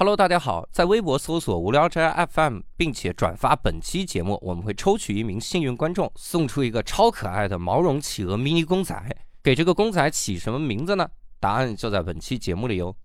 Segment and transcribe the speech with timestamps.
[0.00, 8.96] Hello，大家好，在微博搜索“无聊斋 FM”，并且转发本期节目，我们会抽取一名幸运观众，送出一个超可爱的毛绒企鹅迷你公仔。
[9.42, 11.06] 给这个公仔起什么名字呢？
[11.38, 12.96] 答案就在本期节目里哦。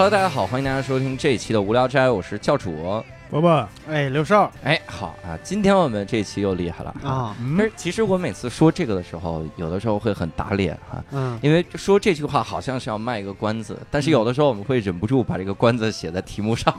[0.00, 3.04] Hello，大家好，欢迎大家收听这一期的无聊斋，我是教主。
[3.30, 7.36] 伯伯，哎，刘少，哎，好啊，今天我们这期又厉害了啊！
[7.56, 16.74] 但是其实我每次说这个的时候，有的时候会很打脸哈，嗯，因为说这句话好像是要卖一个关子，但是有的时候我们会忍不住把这个关子写在题目上，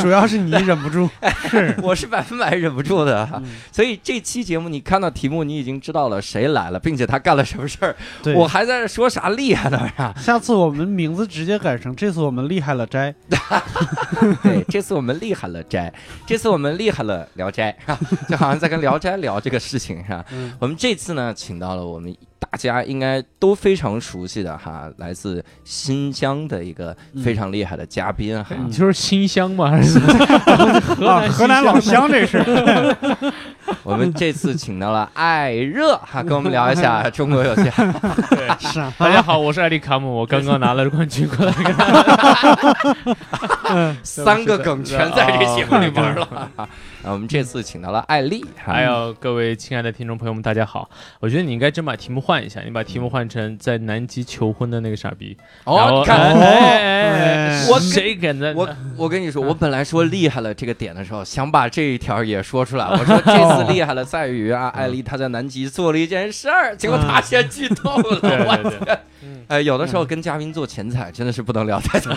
[0.00, 1.08] 主要是你忍不住，
[1.48, 7.94] 是，我是百分百忍不住的，所以这期节目你看到题目，你已经知道了谁来了，并且他干了什么事儿，
[8.34, 10.12] 我还在这说啥厉害的呀？
[10.18, 13.14] 下次我们名字直接改成这次我们厉害了斋，
[14.42, 15.92] 对，这次我们厉害了斋，
[16.26, 16.36] 这。
[16.40, 17.98] 次我们厉害了，《聊斋》 是吧？
[18.30, 20.24] 就好像在跟《聊斋》聊这个事情是吧？
[20.58, 28.56] 我们这次呢，请到了我们大家应该都非常熟悉的哈，来自新疆的一个非常厉害的嘉宾哈。
[28.66, 29.70] 你说新乡吗？
[29.70, 32.08] 还是河南 河南老乡？
[32.10, 32.38] 这是。
[33.82, 37.84] 我们这次请到了艾热哈，跟我们聊一下 中国有嘻哈。
[38.30, 38.82] 对，是。
[38.98, 41.52] 大家好，我是艾利卡姆，我刚刚拿了冠军过来。
[44.02, 46.48] 三个梗全在这节目里玩了。
[47.02, 50.90] 啊，我们这次请到了艾丽，还有各位亲爱的听众朋友们，大家好。
[51.18, 55.34] 我觉得你应该真把题目换一下，你把题目换成在南极求婚的那个傻逼。
[55.64, 56.36] 哦，看，
[57.70, 58.52] 我谁敢在？
[58.52, 62.84] 我我跟你说，我本来说厉害了这个点的时候，想把这一条也说出来。
[62.84, 68.20] 我说 这次厉害了在于啊，艾丽她在南极做了一件事儿，结果她先剧透了。
[68.46, 68.98] 我天！
[69.48, 72.12] 哎，有的时候跟嘉宾做前彩真的是不能聊太多。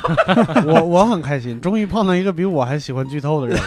[0.68, 3.60] 我我很开心，终于碰到一个比我还喜欢剧透的人。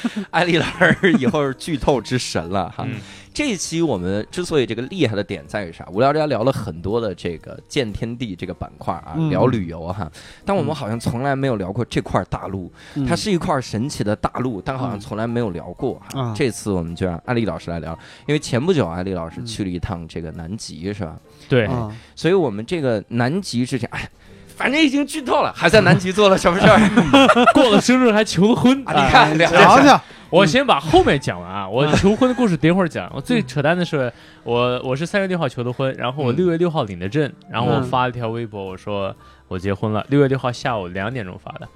[0.30, 2.86] 艾丽老师以后是剧透之神了哈。
[3.34, 5.86] 这一期我们之所以这个厉害的点在于啥？
[5.90, 10.10] 无聊斋聊了很多的这个见天地这个板块啊，聊旅游哈，
[10.44, 12.70] 但我们好像从来没有聊过这块大陆。
[13.08, 16.34] 它是一块神奇的大陆，但好像从来没有聊过哈。
[16.36, 21.18] 这次我们就让艾丽老师来聊，因为前不久艾丽老师去了一趟这个南极，是吧？
[21.48, 21.66] 对，
[22.14, 24.06] 所以我们这个南极之前，哎。
[24.62, 26.78] 反正已经剧透了，还在南极做了什么事儿？
[27.52, 30.00] 过了生日还求了婚，你看，聊聊。
[30.30, 33.10] 我先把后面讲完啊，我求婚的故事等会儿讲。
[33.14, 34.10] 我最扯淡的是，
[34.44, 39.14] 我我是三月六号求的婚，然后我六月六号领的证，然后我发了一条微博，我说。
[39.52, 41.68] 我结婚了，六月六号下午两点钟发的，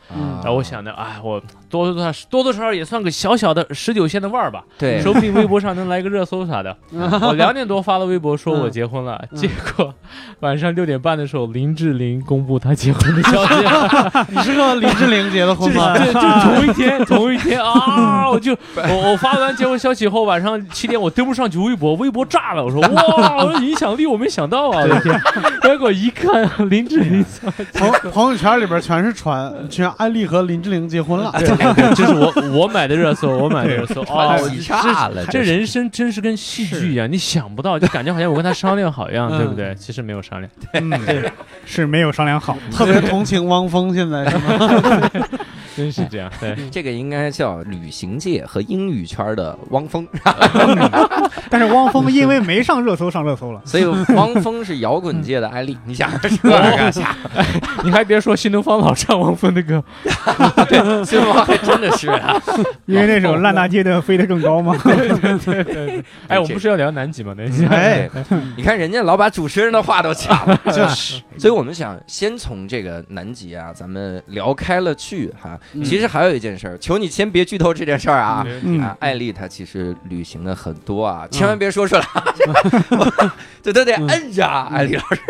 [0.42, 1.38] 然后我想着，哎，我
[1.68, 6.74] 多多少多多少少也算个小小的十九线的腕儿吧，对，说不定微博上能来个热搜啥的。
[6.90, 9.92] 我两点多发了微博说我结婚了，结果
[10.40, 13.54] 晚上六点半的时候，林志玲公布她结婚的消息。
[14.32, 15.98] 你是和林志玲结的婚吗？
[15.98, 18.30] 就就同一天，同一天啊！
[18.30, 22.64] 我就我我发完结婚消息后，晚上七点我登不上去微博，微博炸了。
[22.64, 24.80] 我说哇，我说影响力我没想到啊！
[24.80, 25.20] 我的天，
[25.62, 27.24] 结果一看林志玲。
[27.74, 31.30] 朋 朋友圈里边全是传，全安利和林志玲结婚了。
[31.38, 34.02] 对对，这是我我买的热搜，我买的热搜。
[34.02, 35.24] 哦，差了！
[35.26, 39.74] 这人生真是跟戏剧一样，你想不到，就感觉好像我跟他商量好一样，对不对？
[39.74, 41.30] 其实没有商量，对，
[41.64, 42.56] 是没有商量好。
[42.72, 45.10] 特别同情汪峰，现在是吗？
[45.76, 50.06] 真是这样， 对，这个应该叫旅行界和英语圈的汪峰。
[51.50, 53.84] 但是汪峰因为没上热搜，上热搜了，所以
[54.14, 55.76] 汪峰是摇滚界的艾丽。
[55.84, 56.92] 你想这个？
[57.84, 59.82] 你还别说，新东方老唱汪峰的歌，
[60.68, 62.08] 对，新东方还真的是，
[62.86, 64.74] 因为那首烂大街的飞得更高吗？
[64.82, 66.04] 对对对。
[66.26, 67.34] 哎，我们不是要聊南极吗？
[67.36, 67.66] 南极。
[67.66, 68.08] 哎，
[68.56, 71.22] 你看人家老把主持人的话都抢了，就是。
[71.38, 75.58] 所以我们想先从这个南极啊，咱们聊开了去哈。
[75.84, 78.46] 其实还有一件事儿，求你先别剧透这件事儿啊！
[78.80, 82.02] 啊，艾丽她其实旅行的很多啊，千万别说出来，
[83.62, 85.20] 这都得摁着啊，艾丽老师。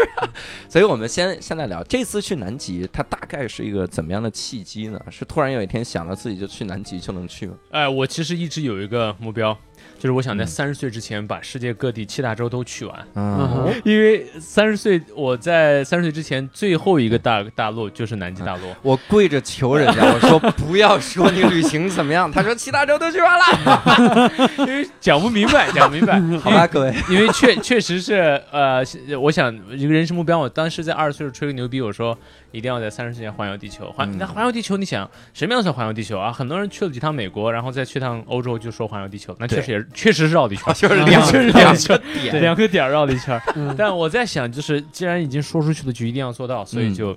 [0.69, 5.00] 所以我们先现在聊这次去南极，它大概是一个怎么样的契机呢？
[5.11, 7.55] 是突然有一天想到自己就去南极就能去吗？
[7.71, 9.56] 哎，我其实一直有一个目标。
[9.98, 18.62] 就是我想在三十岁之前把世界各地七大洲都去完，嗯，因为三十岁我在三十岁之前最后一个大大陆就是南极大陆。
[18.82, 26.20] 我跪着求人家，我说不要说你旅行怎么样， 他说七大洲都去完了， 因为讲不明白，讲不明白。
[26.38, 28.82] 好吧，各位，因为确确实是呃，
[29.20, 32.16] 我想一个人生目标，我当时在二十岁时吹个牛逼，我说
[32.56, 33.93] 一定要在三十天环游地球。
[33.93, 36.32] 环嗯那环游地球，你想什么样算环游地球啊？
[36.32, 43.38] 很多人去了几趟美国，然后再去趟欧洲就说环游地球，那确实也确实是绕地球，就是两两确实两两个点，两个点绕了一圈。
[43.55, 47.17] 嗯 但我在想，就是既然已经说出去了，就一定要做到，所以嗯就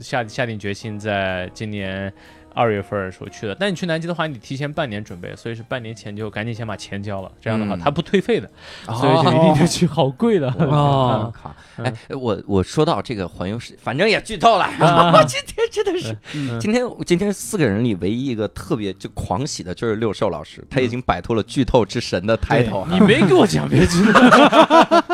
[0.00, 2.12] 下下定决心，在今年
[2.54, 3.56] 二月份的时候去的。
[3.58, 8.50] 但你去南极的话，你得提前半年准备，所以是半年前就赶紧先把钱交了，这样的话嗯它不退费的，
[8.86, 10.52] 哦所以就一定得去，好贵的。
[10.58, 11.54] 我 哦靠！
[11.78, 14.64] 嗯哎，我我说到这个环游世，反正也剧透了。
[14.80, 24.20] 啊我今天真的是，嗯今天今天四个人里唯一一个特别就狂喜的就是六兽老师，他已经摆脱了剧透之神的 title 你没给我讲别剧透，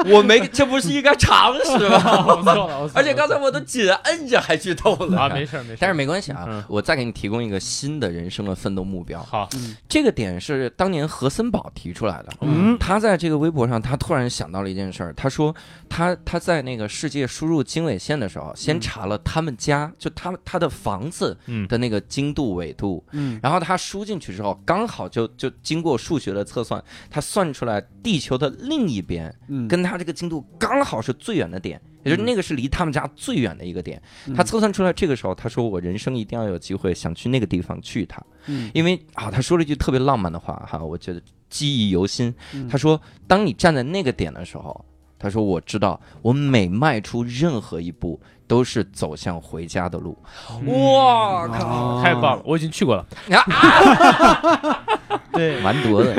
[0.10, 2.24] 我没，这不是应该常识吗？
[2.26, 9.22] 我错了，我错了而且刚才我都紧摁着还剧透了啊，没事没事，但是没关系啊嗯，我再给你提供一个新的人生的奋斗目标。
[9.22, 9.48] 好，
[9.88, 12.32] 这个点是当年何森堡提出来的。
[12.40, 12.76] 嗯。
[12.78, 15.12] 他在这个微博上，他突然想到了一件事儿。
[15.14, 15.54] 他说，
[15.88, 23.38] 他他在那个世界输入经纬线的时候，先查了他们家就他他的房子嗯的那个经度纬度，嗯。
[23.42, 34.00] 然后他输进去之后，刚好就就经过数学的测算，他算出来地球的另一边嗯，跟他这个经度刚好是最远的点，也就是那个是离他们家最远的一个点。
[34.26, 34.34] 嗯。
[34.34, 38.70] 他测算出来，这个时候他说我人生一定要有机会想去那个地方去一趟，嗯。
[38.74, 41.20] 因为啊，他说了一句特别浪漫的话哈，我觉得
[41.50, 42.34] 记忆犹新。
[42.54, 42.68] 嗯。
[42.68, 44.84] 他说，当你站在那个点的时候，
[45.18, 50.18] 他说我知道我每迈出任何一步都是走向回家的路。
[50.66, 51.66] 哇靠！
[51.66, 52.00] 哦。
[52.02, 53.06] 太棒了，我已经去过了，
[55.32, 56.14] 对，蛮多的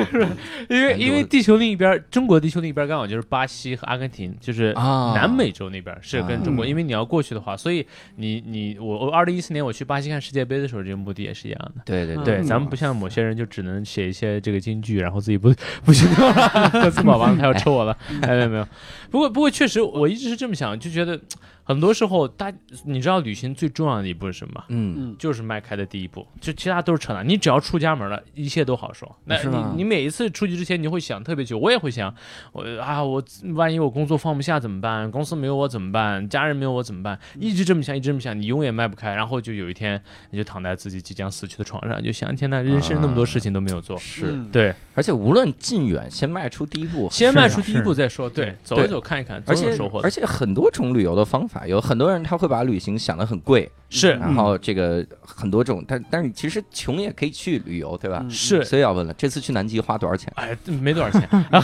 [0.70, 5.14] 因为因为地球另一边，中国地球另一边刚好就是巴西和阿根廷，就是啊。
[5.16, 6.70] 南美洲那边是跟中国，嗯。
[6.70, 7.86] 因为你要过去的话，所以
[8.18, 11.82] 你你我我二零一四年我去巴西看世界杯的时候，这个目的也是一样的。
[11.84, 15.52] 对对对，嗯咱们不像某些人就只能写一些这个京剧，然后自己不
[15.84, 18.68] 不行了，歌词宝完了他要抽我了，哎没有没有。
[19.10, 21.20] 不过不过确实我一直是这么想，就觉得
[21.70, 22.52] 很多时候大
[22.84, 24.64] 你知道旅行最重要的一步是什么吗？
[24.70, 27.28] 嗯嗯就是迈开的第一步，就其他都是扯淡。
[27.30, 29.16] 你只要出家门了，一切都好说。
[29.26, 32.12] 那你你每一次出去之前，你会想特别久，我也会想，
[32.54, 33.24] 我啊，我
[33.54, 35.12] 万一我工作放不下怎么办？
[35.12, 36.28] 公司没有我怎么办？
[36.28, 37.20] 家人没有我怎么办？
[37.40, 39.14] 一直这么想，一直这么想，你永远迈不开。
[39.14, 40.02] 然后就有一天，
[40.32, 43.96] 你就躺在自己即将死去的床上，就想，天呐，人生那么多事情都没有做。
[44.00, 47.08] 是，嗯对，而且无论近远，先迈出第一步。
[47.12, 48.28] 先迈出第一步再说。
[48.28, 50.00] 对，走一走看一看，而且收获。
[50.02, 58.20] 而且很多种旅游的方法，有很多人他会把旅行想得很贵，是然后这个很多种，但但是其实穷也可以去旅游，对吧？
[58.24, 60.32] 嗯是，所以要问了，这次去南极花多少钱？
[60.36, 61.22] 哎，没多少钱，
[61.52, 61.60] 啊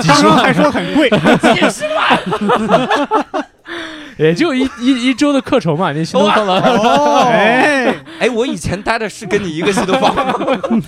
[0.00, 1.08] 几 刚十万还说很贵，
[4.18, 6.60] 也就一一一周的课程嘛，你心动放了。
[6.60, 10.34] 哦， 哎，哎，我以前待的是跟你一个新东方吗？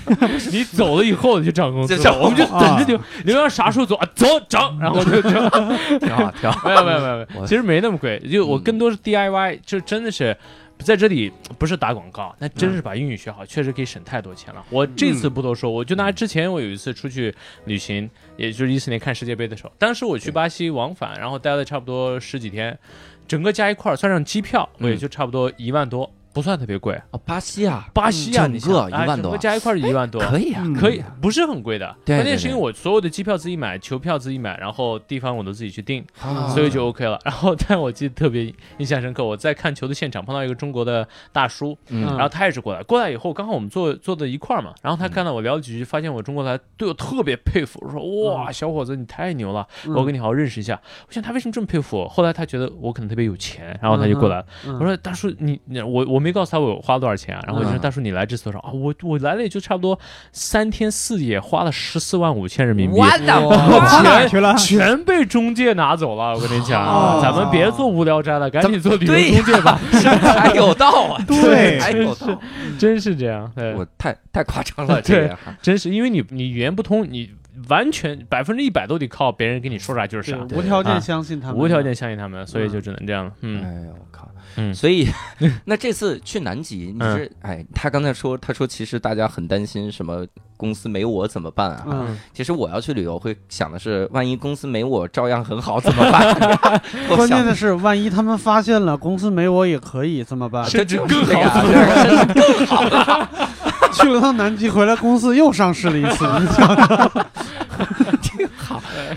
[0.52, 4.08] 你走了以后你就涨工资，我们就等着啊你，你们要啥时候走啊？
[4.14, 6.68] 走涨，然后就就挺好，挺好。
[6.68, 10.36] 没有没有没有没有，其实没那么贵，就我嗯更多是 DIY，就真的是。
[10.78, 14.62] 在这里不是打广告，那真是把英语学好，确实可以省太多钱了。
[14.70, 17.32] 我这次不多说，我就拿之前我有一次出去
[17.66, 22.76] 旅行，也就是一四年看世界杯的时候，当时我去巴西往返，然后待了差不多十几天，
[23.26, 27.00] 整个加一块儿算上机票，我也就差不多一万多，不算特别贵。
[27.12, 31.96] 哦，巴西啊，巴西啊，整你想个一万多加一块儿一万多，可以啊，嗯可以，不是很贵的。
[32.04, 37.18] 对关键是因为我所有的机票自己买，球票自己买，然后地方我都自己去订，啊所以就 OK 了。
[37.24, 50.80] 然后，但我记得特别印象深刻，我在看球的现场碰到一个中国的大叔，嗯然后他也是过来，过来以后刚好我们坐坐在一块儿嘛，然后他看到我聊了几句，发现我中国来，对我特别佩服，说哇，小伙子你太牛了，嗯我跟你好好认识一下。
[51.06, 52.08] 我想他为什么这么佩服我？
[52.08, 54.46] 后来他觉得我可能特别有钱，然后他就过来了。
[54.66, 58.70] 嗯我说大叔你你我我没告诉他我花了多少钱啊，然后我就说嗯大叔你来这次多少啊？
[58.72, 59.98] 我我来了也就差不多
[60.32, 62.96] 三天四夜，花了十四万五千人民币。
[62.98, 64.24] 我的跑妈！
[64.26, 64.54] 去了？
[64.56, 69.78] 全被中介拿走了，我跟你讲，哦咱们别做无聊斋了，赶紧做旅对游中介吧，
[70.40, 72.40] 还有道啊，对还有道，
[72.78, 77.30] 真是这样，对，我太太夸张了，这个真是因为你你语言不通，你
[77.68, 84.28] 完全百分之一百都得靠别人跟你说啥就是啥，无条件啊相信他们，无条件相信他们，所以就只能这样了，嗯哎呦我靠！
[84.56, 85.08] 嗯所以
[85.64, 91.84] 那这次去南极，你是哎，他刚才说，他说其实大家很担心什么公司没我怎么办啊？
[91.90, 96.80] 嗯，其实我要去旅游会想的是，万一公司没我照样很好怎么办？
[97.08, 100.64] 关键的是，万一他们发现了公司没我也可以怎么办？
[100.68, 101.64] 甚至更好，啊
[102.04, 103.28] 这更好了，
[103.94, 107.26] 去了趟南极回来，公司又上市了一次，你想。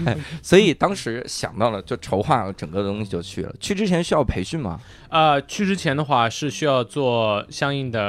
[0.06, 3.54] 哎所以当时想到了，就筹划了整个东西就去了。
[3.60, 4.80] 去之前需要培训吗？
[5.10, 8.00] 呃，去之前的话是需要做相应的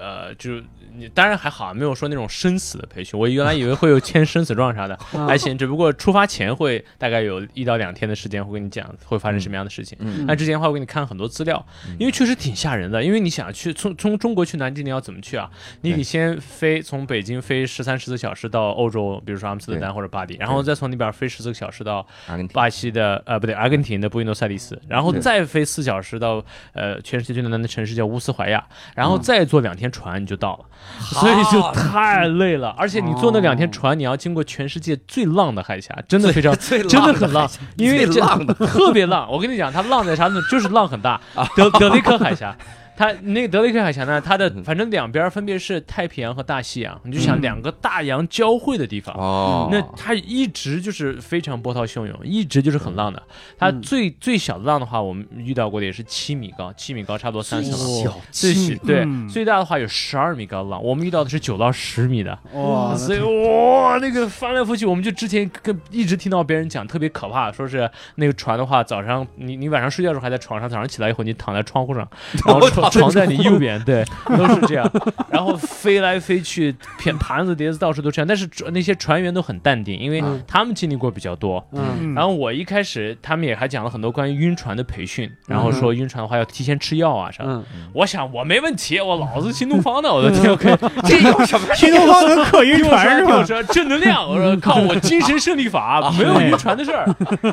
[0.00, 0.60] 呃，就
[0.96, 3.18] 你当然还好，没有说那种生死的培训。
[3.18, 5.56] 我原来以为会有签生死状啥的， 嗯还行。
[5.56, 9.96] 只不过出发前会大概有一到两天的时间会跟你讲会发生什么样的事情。
[10.00, 11.64] 嗯那之前的话，我给你看很多资料，
[11.98, 13.02] 因为确实挺吓人的。
[13.02, 15.50] 因为你想去从从中国去南极，你要怎么去啊？
[15.82, 22.06] 你得先飞从北京飞十三十四小时到欧洲，比如说阿姆斯特丹或者巴黎，然后再从那边飞十四个小时到
[22.52, 30.64] 巴西的呃不对，阿根廷的布宜诺斯艾利斯，然后再飞四小时到呃全世界最南的城市叫乌斯怀亚，然后嗯再坐两天船你就到了，
[31.20, 32.70] 所以就太累了。
[32.78, 39.30] 而且你坐那两天船，你要经过全世界最浪的海峡，真的非常真的很浪，因为这最浪的特别浪。
[39.30, 40.40] 我跟你讲，它浪在啥呢？
[40.50, 41.20] 就是浪很大，
[41.56, 42.56] 德德雷克海峡。
[42.96, 53.22] 它那个德雷克海峡呢，它的反正两边分别是太平洋和大西洋，你就想两个大洋交汇的地方，哦，那它一直就是非常波涛汹涌，一直就是很浪的。
[53.58, 57.72] 它嗯最、最小的浪的话，我们遇到过的也是七米高，七米高差不多三层。
[57.72, 58.02] 浪。
[58.02, 59.28] 小最小对、嗯。
[59.28, 72.06] 最大的话有十二米高的浪，我们遇到的是九到十米的，哇，所以哇那个翻来覆去，我们就之前跟一直听到别人讲特别可怕，说是那个船的话，早上你你晚上睡觉的时候还在床上，早上起来以后你躺在窗户上，
[72.46, 72.60] 然后
[73.00, 74.04] 床床在你右边，对，
[74.36, 74.88] 都是这样，
[75.30, 81.64] 然后飞来飞去，片盘子碟子到处都这样，但是那些船员都很淡定，因为嗯他们经历过比较多。
[81.72, 87.50] 嗯嗯然后我一开始他们也还讲了很多关于晕船的培训，然后说晕船的话要提前吃药啊啥的。
[87.52, 91.74] 嗯，我想我没问题，我老子新东方的，我的 天，OK，这有什么？
[91.74, 93.36] 新东方能克晕船是吧？
[93.38, 94.28] 我说，正能量。
[94.28, 97.06] 我说靠，我精神胜利法，没有晕船的事儿。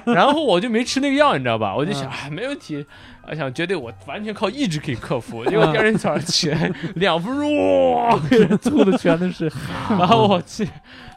[0.05, 1.74] 然后我就没吃那个药，你知道吧？
[1.75, 2.86] 我就想，哎，没问题。
[3.27, 5.45] 我想绝对我完全靠意志可以克服。
[5.49, 8.19] 结果第二天早上起来，两分钟哇，
[8.63, 9.51] 吐的全都是。
[9.89, 10.67] 然后我去，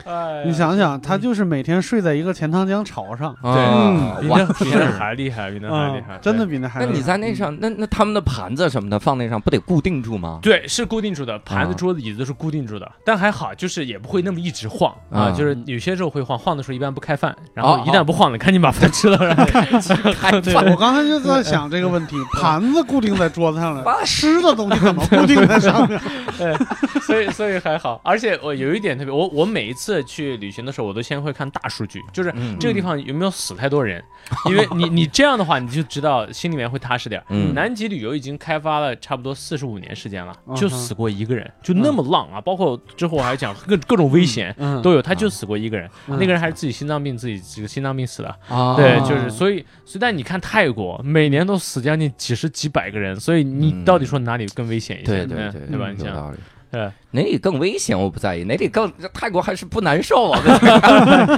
[0.04, 6.46] 哎，你想想，他就是每天睡在一个钱塘江潮上，对哇比那比那还厉害，比那还厉害嗯，，真的。
[6.46, 6.92] 比那还厉害。
[6.92, 10.38] 那你在那上，那那他们的盘子什么的放那上，不得固定住吗？
[10.42, 19.44] 对，是固定住的，盘子、啊桌子、椅子都是固定住的，但还好，就是也不会那么一直晃啊啊，就是有些时候会晃，晃的时候一般不开饭，然哦后一旦不晃了，赶紧把饭吃了，然后
[20.42, 25.98] 对我刚才就在想这个问题，盘子固定在桌子上了， 妈吃的东西怎么固定在上面？
[26.36, 26.54] 对
[27.02, 34.00] 所以所以还好，而且我有一点特别，我我每一次去旅行的时候，我都先会看大数据，就是嗯这个地方有没有死太多人，
[34.48, 37.20] 因为你你这样的话，你就知道心里面会踏实点。
[37.30, 42.40] 嗯南极旅游已经开发了差不多四十五年时间了，嗯就死过一个人，就那么浪啊！
[42.40, 48.28] 包括之后我还讲各各种危险嗯都有，他就死过一个人，嗯那个人还是自己心脏病自己这个心脏病死的。
[48.48, 55.24] 啊对，就是所以所以但你看泰国每年都死将近几十几百个人，所以你嗯到底说哪里更危险一些？
[55.24, 55.90] 嗯对对对对吧？
[55.90, 56.36] 你想，有道理。
[56.70, 56.90] 对。
[57.12, 60.40] 哪里更危险我不在意，哪里更泰国还是不难受啊？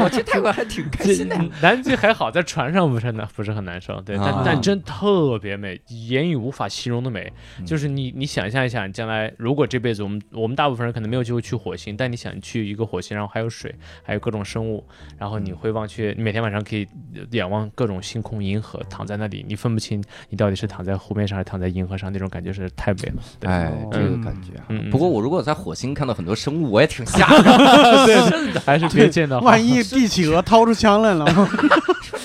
[0.02, 1.36] 我 去泰国还挺开心的。
[1.60, 7.32] 南极还好，在船上不是很不是很难受，对，但、啊但真特别美，言语无法形容的美。
[7.58, 14.84] 嗯就是你你想象一下，你将来如果这辈子我们我们大部分人可能没有机会去火星，但你想去一个火星，然后还有水，还有各种生物，
[15.18, 16.86] 然后你会望去，你每天晚上可以
[17.32, 23.22] 仰望各种星空、银河，躺在那里，你分不清你到底是躺在湖面上还是躺在银河上，那种感觉是太美了。
[23.40, 24.64] 对，哎，这个嗯感觉啊。
[24.68, 27.42] 嗯嗯不过我如果在火星看到很多生物，我也挺吓的。
[28.04, 29.40] 对，真的还是别见到。
[29.40, 31.24] 万一帝企鹅掏出枪来了，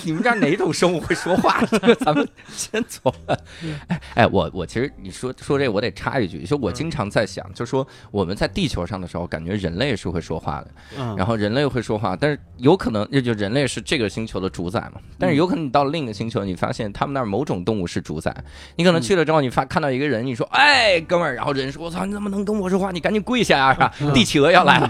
[0.04, 1.62] 你们这儿哪种生物会说话？
[1.70, 3.40] 这 个咱们先走了。
[3.88, 18.36] 哎哎，我我其实你说说这，我得插一句，就我经常在想，就说我们在地球上的时候，感觉人类是会说话的，嗯然后人类会说话，但是有可能就就人类是这个星球的主宰嘛，但是有可能你到了另一个星球，你发现他们那儿某种动物是主宰，
[18.76, 22.92] 你可能去了之后，你发看到一个人，你说哎哥们儿，然后人说我操你怎么能跟我说话？
[22.92, 23.74] 你赶紧跪下啊！
[23.98, 24.12] 是吧？
[24.14, 24.90] 地企鹅要来了，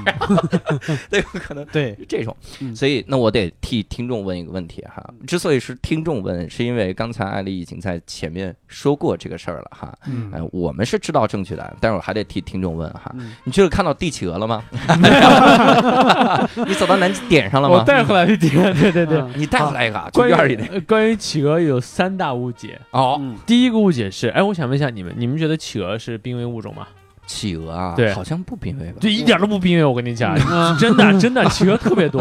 [1.10, 4.99] 对有可能对，这种，嗯所以那我得替听众问一个问题哈。
[5.28, 9.94] 之所以是听众问，是因为刚才艾丽已经在前面说过这个事儿了哈。
[10.08, 13.12] 嗯呃，我们是知道正确答案，但是我还得替听众问哈。
[13.16, 14.64] 嗯你就是看到帝企鹅了吗？
[16.68, 17.76] 你走到南极点上了吗？
[17.80, 19.20] 我带回来一点，对对对。
[19.20, 20.64] 嗯你带回来一个关院里的。
[20.64, 22.80] 于呃关于企鹅有三大误解。
[22.92, 26.88] 哦，嗯第一个误解是，哎，我想问一下你们，你们觉得企鹅是濒危物种吗？
[27.30, 28.12] 企鹅啊，对。
[28.12, 28.98] 好像不濒危吧？
[29.00, 30.76] 这一点都不濒危，我跟你讲，嗯。
[30.80, 32.20] 真的真的，企鹅特别多，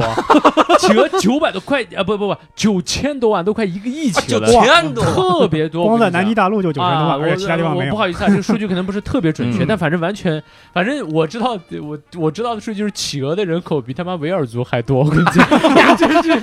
[0.78, 5.86] 企鹅九百多块啊，不不不，九千多万，都快一个亿企鹅了，九千多，特别多。
[5.86, 7.90] 光在南极大陆就九千多啊，万，而且其他地方没有。
[7.92, 7.96] 不。
[7.96, 9.66] 好意思啊，这个数据可能不是特别准确，嗯。
[9.66, 10.42] 但反正完全，
[10.74, 16.40] 反正我知道，我我知道的数据就是企鹅的人口比他妈维尔族还多，我跟你讲， 真是，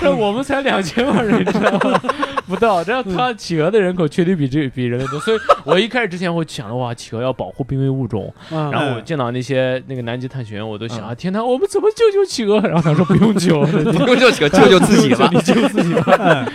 [0.00, 2.00] 这我们才两千万人，你知道吗？
[2.48, 12.60] 不到，这他企鹅的人口确实比这比人类多，所以我一开始之前前我想的哇，企鹅要保护濒危物种，嗯然后我见到那些那个南极探险员，我都想嗯啊，天哪，我们怎么救救企鹅？
[12.60, 15.40] 然后他说不用救， 不用就救 救救自己吧你。
[15.42, 16.46] 救自己吧。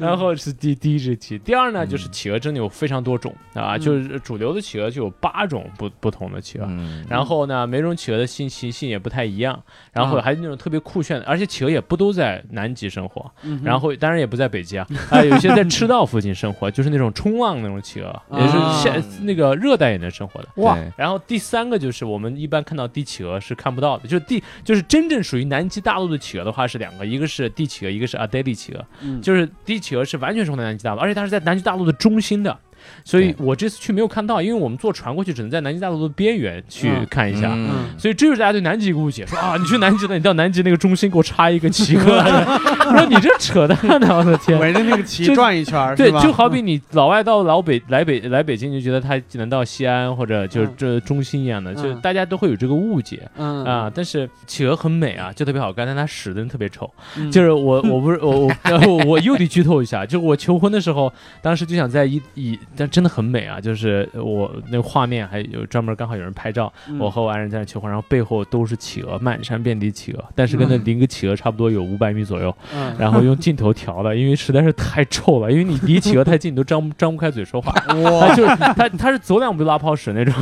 [0.00, 6.66] 嗯然后是第第一只企，第二呢嗯就是企鹅真的有非常多种啊，嗯就是主流的企鹅就有八种不不同的企鹅。
[6.68, 20.48] 嗯然后呢，每种企鹅的性习性也不太一样，然后嗯还有那种特别酷炫的，而且企鹅也不都在南极生活，嗯然后当然也不在北极啊， 啊，有些在赤道附近生活，就是那种冲浪那种企鹅，也是啊现那个热带也能生活的。
[20.56, 28.84] 哇然后第三个就是我们一般看到帝企鹅是看不到的，就是帝就是真正属于南极大陆的企鹅的话是两个，一个是帝企鹅，一个是阿黛利企鹅。
[29.02, 32.56] 嗯就是帝企企鹅是完全生活在南极大陆，而且它是在南极大陆的中心的。
[33.04, 37.50] 所以我这次去没有看到，因为我们坐船过去只能在南极大陆的边缘去嗯看一下。
[37.52, 42.02] 嗯所以这就是大家对南极一个误解，说啊，你去南极了，你到南极那个中心给我插一个企鹅，
[42.86, 44.58] 我说你这扯淡呢，我的天！
[44.58, 53.90] 围着那个旗就转一圈，对，就好比你老外到老北来北来北京，就觉得他能到西安或者就是嗯这中心一样的，就嗯大家都会有这个误解嗯啊。
[53.92, 56.90] 但是企鹅很美啊，就特别好看，但它屎真的特别臭。
[57.16, 66.98] 嗯就是我我不是我我然后 我又得剧透一下，就是我求婚的时候，当时就想在一一，但真的很美啊，就是我那个画面还有专门刚好有人拍照，嗯。
[66.98, 70.82] 我和我爱人在那求婚，然后背后都是企鹅，满山遍地企鹅，但是跟那嗯。
[70.84, 72.94] 离个企鹅差不多有五百米左右，嗯。
[72.98, 77.72] 然后用镜头调的， 因为实在是太臭了，因为你离企鹅太近，你都张不张不开嘴说话。
[77.86, 80.34] 它 哇就是他他是走两步就拉泡屎那种，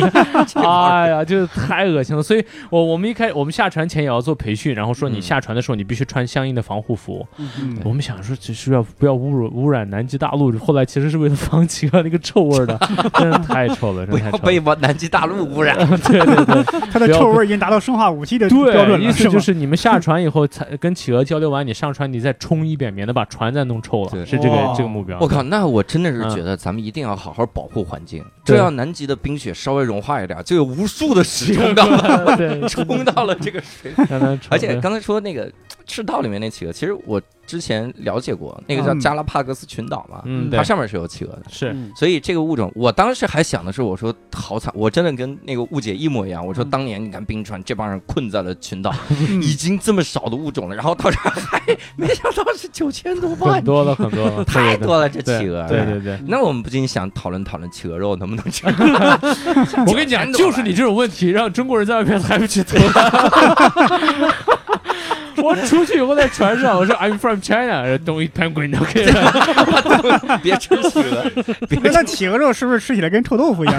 [0.62, 2.22] 哎呀，就是太恶心了。
[2.22, 5.22] 所以我我们一开我们下船前也要做培训，然后说你嗯。
[5.22, 7.26] 下船的时候你必须穿相应的防护服。
[7.38, 7.78] 嗯。
[7.84, 12.76] 我们想说只是要不要污染污染南极大陆，后来其实是为了防 企鹅那个臭味儿的，
[13.14, 14.62] 真的太臭了，真不要被的太臭了。
[14.66, 15.76] 我南极大陆污染。
[16.02, 25.16] 对对对 它的臭味儿已经达到生化武器的标，准了，意思就是你们下船以后才跟企鹅交流完，你上船你再冲一遍，免得把船再弄臭对了，是这个这个目标。
[25.20, 28.24] 我靠，那我真的是嗯觉得咱们一定要好好保护环境。
[28.44, 32.36] 这要南极的冰雪稍微融化一点，就有无数的屎冲到了，
[32.68, 33.92] 冲到了这个水。
[34.08, 35.50] 让它臭对而且刚才说那个
[35.90, 41.42] 赤道里面那企鹅，其实我之前了解过，那个叫嗯加拉帕戈斯群岛嘛，它，上面是有企鹅的。
[41.50, 46.46] 是嗯所以这个物种，我当时还想的是，我说好惨，我真的跟那个误解一模一样。
[46.46, 51.60] 我说嗯当年你看冰川这帮人困在了群岛，嗯 已经这么少的物种了，然后到这儿还
[51.96, 55.66] 没想到是九千多万很，多了，很多了， 太多了这企鹅。
[55.66, 56.20] 对对对。
[56.28, 58.64] 那我们不禁想讨论讨论企鹅肉能不能吃？
[59.88, 62.76] 我跟你讲，就是你这种问题，让中国人在外面还不去投。
[65.42, 71.24] 我出去以后在船上，我说 I'm from China，东一 penguin OK，别吃企鹅，
[71.68, 73.78] 别 那那企鹅肉是不是吃起来跟臭豆腐一样？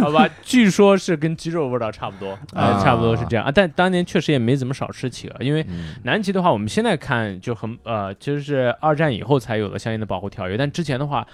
[0.00, 0.28] 好吧？
[0.42, 3.52] 据说是跟鸡肉味道差不多，差不多是这样啊。
[3.54, 11.26] 但当年确实也没怎么少吃企鹅，因为嗯南极的话，我们现在看就很呃，其实是二战以后才有了相应的保护条约，但之前的话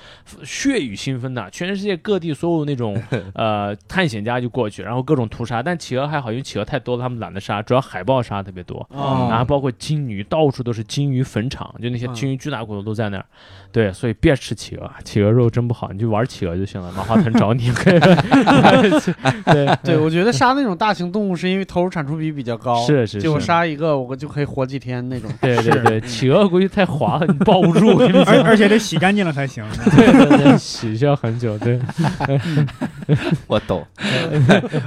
[0.44, 3.00] 血雨腥风的，全世界各地所有那种
[3.34, 5.62] 呃探险家就过去，然后各种屠杀。
[5.62, 8.86] 但企鹅还好，因为企鹅太多了，他们懒得杀，主要海豹杀特别多。
[8.90, 13.24] 哦然后包括鲸鱼，到处都是鲸鱼坟场，就那些嗯鲸鱼巨大骨头都在那儿。
[13.72, 16.90] 对，所以别吃企鹅，企鹅肉真不好，你就玩企鹅就行了。
[16.96, 17.70] 马化腾找你
[19.44, 25.30] 对对，我觉得杀那种大型动物是因为投入产出比比较高，是是就我，杀一个我就可以活几天那种。
[25.42, 29.62] 对对对，企鹅估计太滑了，你抱不住， 而而且得洗干净了才行。
[29.94, 31.78] 对对对，洗需要很久，对，
[33.46, 33.84] 我懂。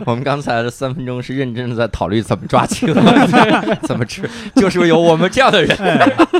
[0.05, 2.95] 我们刚才的三分钟是认真的在讨论怎么抓企鹅，
[3.83, 5.97] 怎么吃， 就是有我们这样的人哎，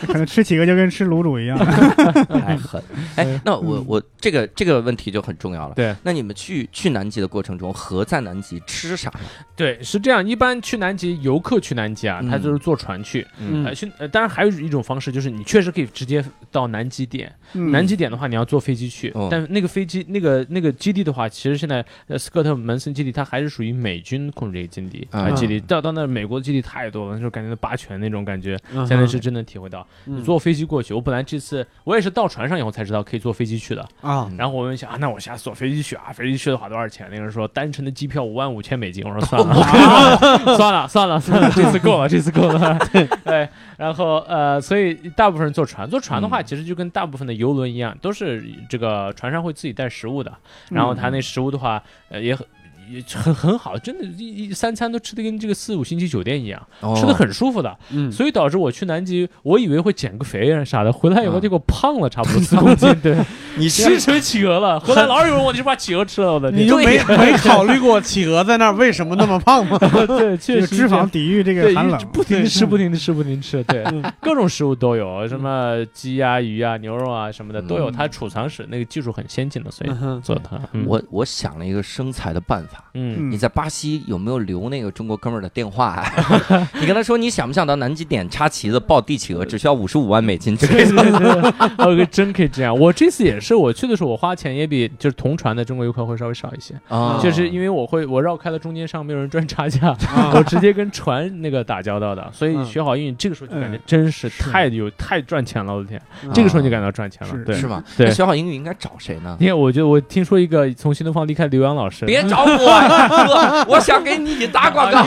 [0.08, 1.58] 可能吃几个就跟吃卤煮一样。
[2.28, 2.82] 太狠。
[3.15, 5.75] 哎，那我我这个这个问题就很重要了。
[5.75, 9.12] 对，那你们去去南极的过程中，和在南极吃啥？
[9.56, 10.25] 对，是这样。
[10.28, 13.25] 一般去南极，游客去南极啊，他嗯就是坐船去。
[13.39, 17.34] 嗯呃，去呃，当然还有一种方式，就是你确实可以直接到南极点。
[17.54, 25.60] 嗯南极点的话，你要坐飞机去，嗯但那个飞机那个那个基地的话，其实现在呃斯科特门森基地它还是属于美军控制这个基地啊啊基地。
[25.62, 29.86] 到到那美国的基地太多了，那时候感觉霸权那种感觉，嗯现在是真的体会到。
[30.06, 33.88] 嗯你坐飞机过去，我本来这次我也是到船上以后才知道可以坐飞机去的。
[34.02, 37.08] 啊，然后我们想啊，那我下次坐飞机去啊，飞机去的话多少钱？
[37.10, 39.04] 那个人说单程的机票五万五千美金。
[39.06, 42.78] 我说 算了，算了，算了，算了，这次够了，这次够了。
[43.24, 50.36] 对，然后呃，所以大部分人坐船，坐船的话，嗯其实就跟大部分的游轮一样，都是这个船上会自己带食物的。
[50.70, 52.46] 然后他那食物的话，呃，也很。
[52.91, 57.78] 也很很好，真的，一一三餐都吃的跟这个四五星级酒店一样，哦吃的很舒服的。
[57.91, 62.93] 嗯，所以导致我去南极，我以为会减个肥啊啥的，回来以后啊结果胖了差不多四公斤。
[63.02, 63.17] 对，
[63.58, 64.80] 你吃成企鹅了。
[64.80, 69.78] 回来老是有人问你是把企鹅吃了，的你就没没 考虑过企鹅在那儿为什么那么胖吗？
[70.08, 77.89] 对，确实这个脂肪抵御这对个寒冷，不停的吃，不停的吃，不停地吃，对嗯，各种食物都有，什么鸡啊、鱼啊、牛肉啊什么的都有。
[77.91, 79.89] 嗯它储藏室那个技术很先进的，所以
[80.21, 80.58] 做它。
[80.71, 82.79] 嗯我我想了一个生财的办法。
[82.94, 83.32] 嗯。
[83.32, 86.06] 你在巴西有没有留那个中国哥们儿的电话啊？
[86.80, 90.56] 你跟他说你想不想到南极点插旗子抱帝企鹅，只需要五十五万美金。
[90.58, 91.42] 就可以对对对，
[91.78, 92.78] 哦，真可以这样。
[92.78, 97.20] 我这次也是，我去的时候我花钱也比就是同船的中国游客会稍微少一些，啊。
[97.22, 103.82] 就是因为我会我绕开了中间商没有人赚差价，啊我直接跟船那个打交道的，所以嗯学好英语这个时候就感觉嗯。
[103.86, 107.44] 真是是太有太赚钱了，我的天，嗯这个时候你就感到赚钱了，是。
[107.44, 107.84] 对，是吗？
[107.98, 108.12] 对。
[108.12, 109.38] 学好英语应该找谁呢？
[109.39, 114.99] 因为，我觉得我听说一个从新东方离开刘洋老师，别找我，哥，我想给你打广告？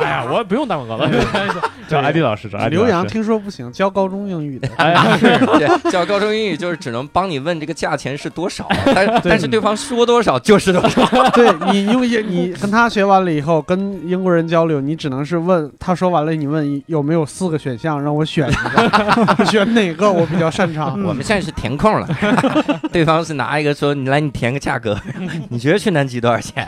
[0.00, 1.10] 哎呀，我不用打广告了，
[1.88, 4.68] 找艾迪老师，找艾迪老师刘洋听说不行，教高中英语的。
[4.76, 11.06] 哎呀， 对，教高中英语就是只能帮你问这个价钱是多少，但 但是对方说多少就是多少。
[11.30, 18.52] 对你用英，你跟他学完了以后，跟英国人交流，你只能是问他说完了，你问有没有四个选项让我选一
[19.36, 21.02] 个，选哪个我比较擅长。
[21.04, 22.08] 我们现在是填空了，
[22.92, 24.98] 对方是拿一个说你来你填个价格，
[25.48, 26.67] 你觉得去南极多少钱？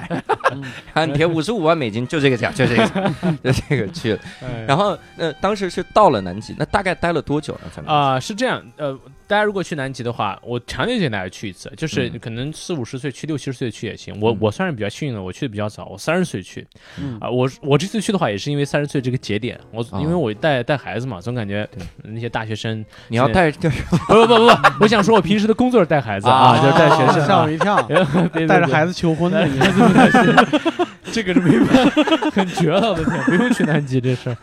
[0.92, 4.20] 然后你贴五十五万美金，就这个价，就这个价，就这个去了。
[4.66, 7.82] 然后呃，当时是到了南极，那大概待了多久呢？
[7.86, 8.98] 啊、是这样，呃，
[9.30, 12.18] 大家如果去南极的话，我强烈建议大家去一次，就是嗯。
[12.18, 14.12] 可能四五十岁去、六七十岁去也行。
[14.20, 14.36] 我嗯。
[14.40, 16.66] 我算是比较幸运的，我去的比较早，我三十岁去。
[17.00, 17.16] 嗯。
[17.20, 21.68] 啊、我我这次去的话，也是因为三十岁这个节点，我、啊因为我带带孩子嘛，总感觉
[22.02, 27.80] 那些大学生，你要带就是 不不不不，我想说我平时的工作是带孩子啊，啊就是带学生、啊吓我，一跳，
[28.48, 29.60] 带着孩子求婚的你。
[31.12, 34.36] 这个是没办法， 很绝了，我的天，不用去南极这事儿，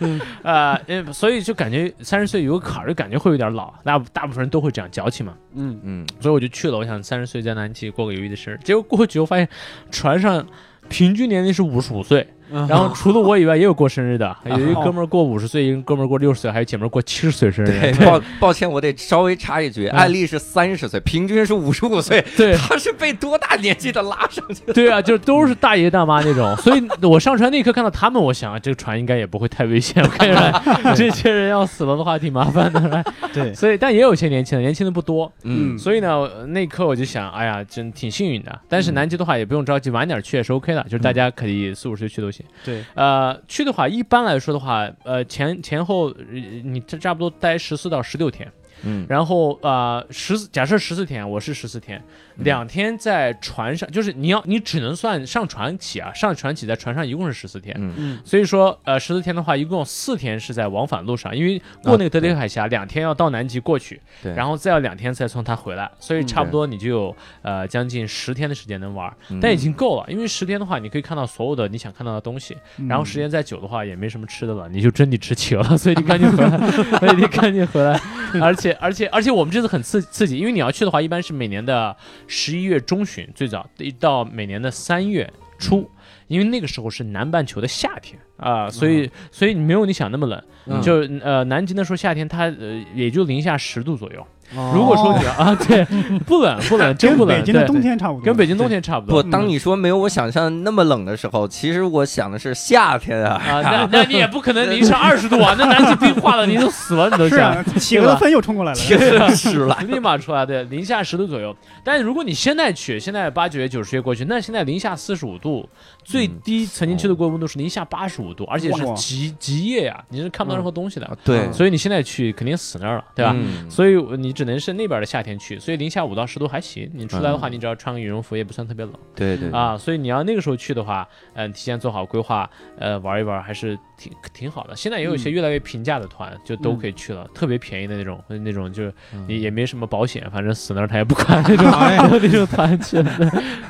[0.44, 9.48] 啊，呃，所以就感觉三十岁有个坎儿，就感觉会有点老，大大部分人都会这样矫情嘛，嗯，嗯所以我就去了，我想三十岁在南极过个有意义的生日，结果过去我发现
[9.92, 10.46] 船上
[10.90, 17.80] 平均年龄是五十五岁，然后除了我以外也有过生日的， 有一个哥们儿过五十岁，一个哥们儿过六十岁，还有姐们儿过七十岁生日。
[17.80, 22.56] 对，抱抱歉，我得稍微插一句，案例是三十岁，平均是五十五岁， 对。
[22.58, 24.74] 他是被多大年纪的拉上去的？
[24.74, 35.78] 对啊，就是都是大爷大妈那种，所以我上船那一刻看到他们，我想啊，这个船应该也不会太危险， 我看出来这些人要死了的话挺麻烦的，对，所以但也有一些年轻的，年轻的不多，嗯。
[35.78, 38.60] 所以呢，那一刻我就想，哎呀，真挺幸运的。
[38.68, 42.37] 但是南极的话也不用着急，晚点去也是 OK 的，就是大家可以四五十岁去都行。
[42.64, 48.52] 对，呃，去的话一般来说的话，呃，前前后呃你这差不多待十四到十六天，
[48.84, 49.06] 嗯。
[49.10, 52.04] 然后呃十假设十四天，我是十四天，
[52.40, 57.76] 两天在船上，就是你要你只能算上船起啊，上船起在船上一共是十四天。
[57.80, 57.94] 嗯。
[57.98, 58.20] 嗯。
[58.24, 69.40] 所以说，呃，十四天的话，一共四天是在往返路上，因为过那个德雷克海峡，两天要到南极过去，对，然后再要两天再从它回来，所以差不多你就有呃将近十天的时间能玩，嗯。
[69.40, 72.88] 但已经够了，因为十天的话，你可以看到所有的你想看到的东西，嗯。
[72.88, 76.58] 然后时间再久的话也没什么吃的了，你就真得吃企鹅了， 所以你赶紧回来，
[77.00, 78.00] 所以你赶紧回来，
[78.42, 81.96] 而且而且而且我们这次很刺刺激，因为你要去的话，一般是每年的
[82.28, 85.90] 十一月中旬最早，一到每年的三月初。
[86.28, 94.28] 因为那个时候是南半球的夏天啊、所以所以没有你想那么冷，嗯就呃南极那时候夏天它呃也就零下十度左右。
[94.56, 95.84] 哦如果说你要啊对，
[96.26, 99.22] 不冷不冷，真不冷，跟北京的冬天差不多，跟北京冬天差不多。
[99.22, 103.36] 不，当你说没有我想象那么冷的时候，其实我想的是夏天啊。
[103.36, 111.56] 啊，那那你也不可能零上 二十度啊，那南极冰化了，你都死了，你都想是啊，企鹅的粪又冲过来了， 天是了，立马出来，对，零下十度左右。
[111.84, 115.68] 但是如果你现在去，现在八九月、九十月过去，那现在零下四十五度，
[116.04, 121.18] 最低曾经去的过温度是零下八十五度，而且是极极夜呀，你是看不到任何东西的。
[121.24, 123.34] 对，所以你现在去肯定死那儿了，对吧？
[123.36, 126.88] 嗯所以你只能是那边的夏天去，所以零下五到十度还行。
[126.94, 129.76] 你出来的话，嗯你只要穿个羽绒服，也不算特别冷对对，啊。
[129.76, 132.48] 所以你要那个时候去的话，嗯、提前做好规划，
[132.78, 134.76] 呃，玩一玩还是挺挺好的。
[134.76, 138.94] 现在也有一些越来越平价的团，就都可以去了，特别便宜的那种，那种就是
[139.28, 141.66] 你也没什么保险，反正死那儿他也不管那种
[142.22, 143.12] 那种团去了，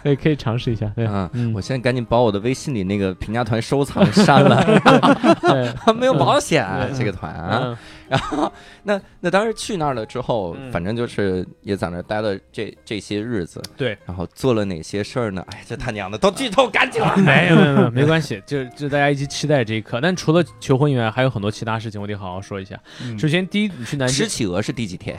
[0.03, 0.91] 对，可以尝试一下。
[0.95, 4.61] 对，啊，嗯我现在赶紧把我的微信里那个平价团收藏删了，
[5.41, 7.77] 对，没有保险嗯这个团啊。
[8.09, 8.51] 嗯 然后
[8.83, 15.43] 那那当时去那儿了之后，嗯反正就是也在那儿待了这这些日子，对，然后做了哪些事儿呢？
[15.51, 17.15] 哎，这他娘的都剧透，赶紧了。
[17.19, 19.99] 没有没有没有，没关系， 就就大家一起期待这一刻。
[20.01, 22.79] 但除了求婚以外，还有很多其他事情，我得好好说一下。
[23.03, 25.17] 嗯首先，第一，你去南极吃，企鹅是第几天？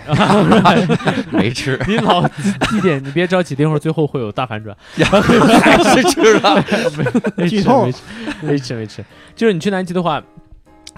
[1.31, 4.77] 没吃，你老地点，你别着急，等会儿最后会有大反转。
[4.96, 6.64] 还是吃了。
[7.37, 8.03] 没吃剧透没吃
[8.40, 9.05] 没吃没吃。
[9.35, 10.22] 就是你去南极的话，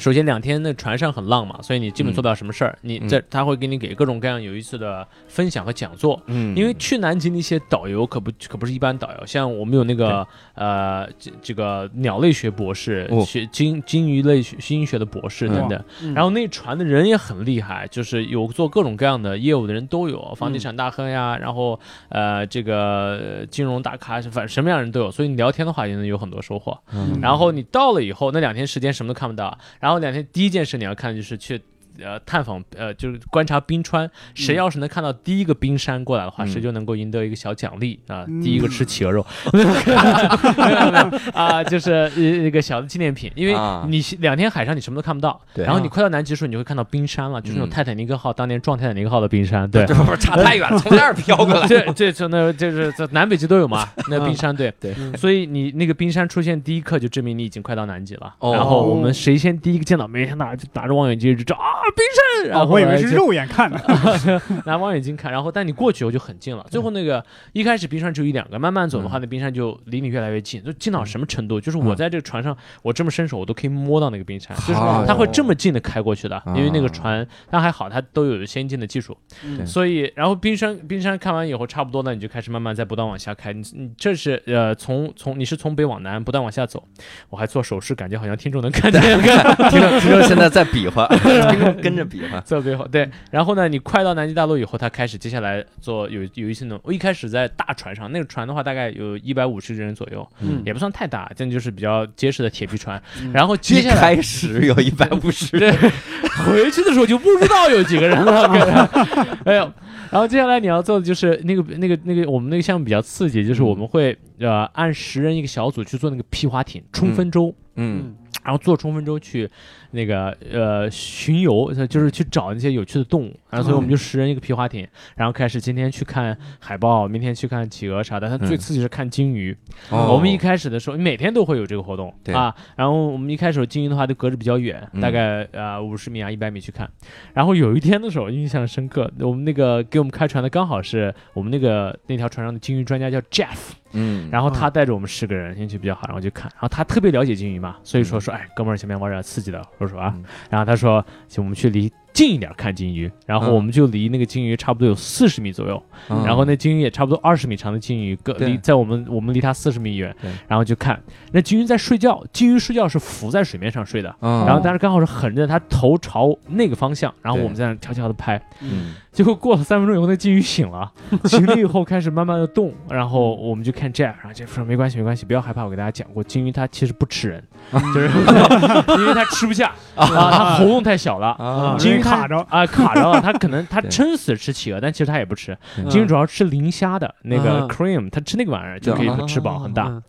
[0.00, 2.76] 首先两天那船上很浪嘛，所以你基本做不了什么事儿。
[2.80, 3.08] 你嗯。
[3.08, 6.20] 这他会给你给各种各样有意思的分享和讲座。
[6.26, 6.56] 嗯。
[6.56, 13.24] 因为去南极那些导游可不可不是一般导游，像我们有那个呃这这个鸟类学博士、哦。
[13.24, 26.78] 学鲸鲸鱼类学鲸鱼学的博士等等，嗯然后那船的人也很厉害，就是有做各种各样的业务的人都有，房地产大亨呀，然后呃这个呃金融大咖，反正什么样的人都有，所以你聊天的话也能有很多收获。
[26.92, 27.18] 嗯。
[27.20, 31.60] 然后你到了以后，那两天时间什么都看不到，然后然后两天第一件事你要看就是去。
[32.02, 36.48] 呃，探访呃，就是观察冰川，谁要是能看到第一个冰山过来的话，嗯。
[36.48, 38.24] 谁就能够赢得一个小奖励啊！
[38.28, 38.40] 嗯。
[38.42, 43.86] 第一个吃企鹅肉， 没有没有没有啊， 就是一一个小的纪念品，因为啊。
[43.88, 45.64] 你两天海上你什么都看不到，对。
[45.64, 47.70] 然后你快到南极的时候，你就会看到冰山了，就是那种嗯。
[47.70, 49.84] 泰坦尼克号当年撞泰坦尼克号的冰山，对。
[49.90, 51.66] 这不是差太远了，从那儿飘过来。
[51.66, 54.72] 这这这那就是在南北极都有嘛，那冰山对。
[54.80, 54.94] 对。
[55.16, 58.34] 所以你那个冰山出现第一刻就证明你已经快到南极了。
[58.38, 58.54] 哦。
[58.54, 62.04] 然后我们谁先第一个见到，每天拿就拿着望远镜就照啊冰
[62.44, 63.80] 山，然哦，后我以为是肉眼看的。
[64.66, 66.64] 拿望远镜看，然后但你过去以后就很近了。
[66.70, 71.60] 最后那个一开始冰山只有一两个，慢慢走的话，那冰山就离你越来越近，就近到什么程度？
[71.60, 74.74] 就是我在这个船上，我这么伸手，我都可以摸到那个冰山，就是
[75.06, 83.52] 它会这么近的开过去的，因为那个啊船它还好，它都有先进的技术，嗯所以然后冰山冰山看完以后差不多了，你就开始慢慢在不断往下开。
[83.52, 86.82] 你你这是呃从从你是从北往南不断往下走，
[87.28, 89.00] 我还做手势，感觉好像听众能看见。
[89.00, 91.06] 听众听众现在在比划，
[91.50, 100.62] 听 众 跟着比嘛，做最后对，然后呢，你快到南极大陆以后，他开始接下来做有有一些那种，我一开始在大船上，那个船的话大概有一百五十人左右，嗯。
[100.64, 103.02] 也不算太大，这就是比较结实的铁皮船。
[103.22, 103.32] 嗯。
[103.32, 105.74] 然后接下来开始有一百五十人，
[106.44, 108.44] 回去的时候就不知道有几个人了，
[109.46, 109.72] 哎呦。
[110.10, 117.54] 然后接下来你要做的就是那个那个那个我们那个项目比较刺激，就是我们会呃按十人一个小组去做那个皮划艇冲锋舟。
[117.76, 119.48] 嗯然后坐冲锋舟去
[119.90, 123.36] 那个呃巡游，就是去找那些有趣的动物。
[123.50, 128.28] 然后所以我们就十人一个皮划艇，然后开始今天去看海豹，明天去看企鹅啥的。
[128.28, 129.56] 它最嗯刺激是看鲸鱼。
[129.90, 132.54] 哦我们一开始的时候，每天都会有这个活动对啊。
[132.76, 136.88] 然后我们一开始鲸鱼的话都隔着比较远，嗯大概呃五十米啊一百米去看。
[137.34, 143.72] 然后有一天的时候印象深刻，我们那个给我们开船的刚好是我们那个那条船上的鲸鱼专家叫 Jeff。
[143.92, 146.50] 嗯，然后他带着我们十个人，进去比较好，然后去看。
[146.54, 150.24] 然后他特别了解鲸鱼嘛，所以说说，哎，哥们儿，前面玩点刺激的，我说啊嗯。
[150.48, 153.10] 然后他说，行，我们去离近一点看金鱼。
[153.26, 153.54] 然后嗯。
[153.54, 156.24] 我们就离那个金鱼差不多有四十米左右，嗯。
[156.24, 160.14] 然后那金鱼也差不多二十米长的金鱼，隔离在我们我们离它四十米远，
[160.48, 161.00] 然后就看
[161.32, 164.14] 那金鱼在睡觉，金鱼睡觉是浮在水面上睡的。
[164.20, 164.44] 嗯。
[164.46, 168.94] 然后，但是刚好是横着，它头朝那个方向，然后我们在那悄悄的拍，嗯。
[169.12, 170.88] 结果过了三分钟以后，那金鱼醒了，
[171.26, 177.42] 醒了以后开始慢慢的动，然后我们就看 Jeff，然后 Jeff 说没关系没关系，不要害怕，我给大家讲过，金鱼它其实不吃人，
[177.72, 178.06] 就是
[178.98, 181.30] 因为它吃不下啊，它喉咙太小了。
[181.32, 181.76] 啊。
[181.76, 185.56] 鲸鱼它卡着啊，卡着了，它可能 它撑死吃企鹅，但其实它也不吃。
[185.76, 190.02] 对鲸鱼主要吃磷虾的那个嗯 cream，它吃那个玩意儿就可以对吃饱很大。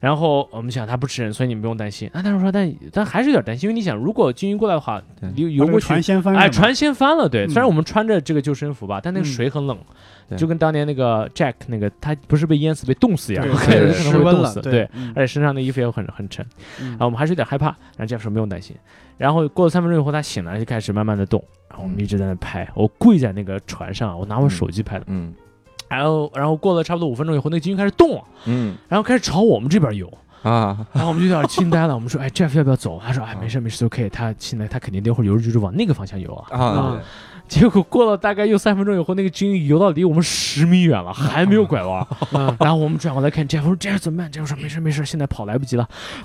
[0.00, 2.08] 嗯然后我们想他不吃人，所以你们不用担心。
[2.14, 7.44] 啊，但是说但但还是有点担心，因为你想，如果鲸鱼过来的话对，游游过去船先翻，哎，船先翻了，对。
[7.44, 9.76] 嗯虽然我们穿着这个救生服吧，但那个嗯水很冷，
[10.26, 13.74] 对就跟当年那个 Jack 那个他不是被淹死被冻死一样，对可
[14.12, 14.88] 能会冻死，对。
[14.94, 16.42] 嗯而且身上的衣服也很很沉，
[16.80, 17.66] 嗯然后我们还是有点害怕。
[17.98, 18.74] 然后 Jack 说不用担心。
[19.18, 22.66] 然后过了三分钟以后，他醒了就开始慢慢的动，然后我们一直在那拍。
[22.74, 25.04] 我跪在那个船上，我拿我手机拍的。
[25.08, 25.34] 嗯
[25.90, 30.10] 然后然后过了差不多五分钟以后，那个鲸鱼开始动了，嗯然后开始朝我们这边游。
[30.42, 32.98] 啊然后我们就有点惊呆了，我们说，哎，Jeff 要不要走？
[33.04, 34.08] 他说，哎，没事没事，OK。
[34.08, 36.58] 他现在他肯定等会儿游着游着往那个方向游啊。
[36.58, 37.00] 啊
[37.46, 42.06] 结果过了大概又三分钟以后，那个鲸鱼游到离我们十米远了，还没有拐弯。
[42.32, 45.86] 嗯 然后我们转过来看 Jeff，说 Jeff 怎么办？Jeff 说没事没事，现在跑来不及了，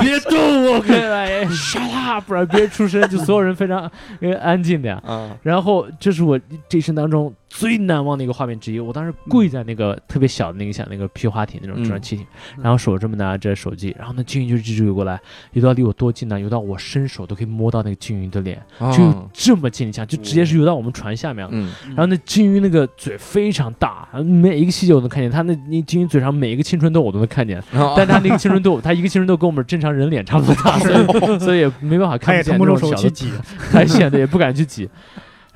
[0.00, 3.90] 别动我，可以了，哎，shut up，不然别人出声，就所有人非常
[4.20, 5.02] 呃安静的呀。
[5.04, 6.38] 啊然后这是我
[6.68, 8.78] 这一生当中最难忘的一个画面之一。
[8.78, 15.18] 我当时跪在那个特别小的那个像那个皮划艇那种直升汽艇，嗯然后手这么拿着手机，然后那鲸鱼就一直游过来，
[15.52, 16.38] 游到离我多近呢？
[16.38, 18.60] 游到我伸手都可以摸到那个鲸鱼的脸，
[18.92, 21.50] 就这么近，你想就直接是游到我们船下面了。
[21.54, 30.78] 嗯然后那鲸鱼那个嘴非常大，每一个细节我都看见，它那那鲸鱼嘴上每一个青春痘我都能看见，哦但它那个青春痘，它一个青春痘跟我们正常人脸差不多大，
[31.38, 33.30] 所以也没办法看见那种小的挤，
[33.70, 34.88] 还显得，也不敢去挤。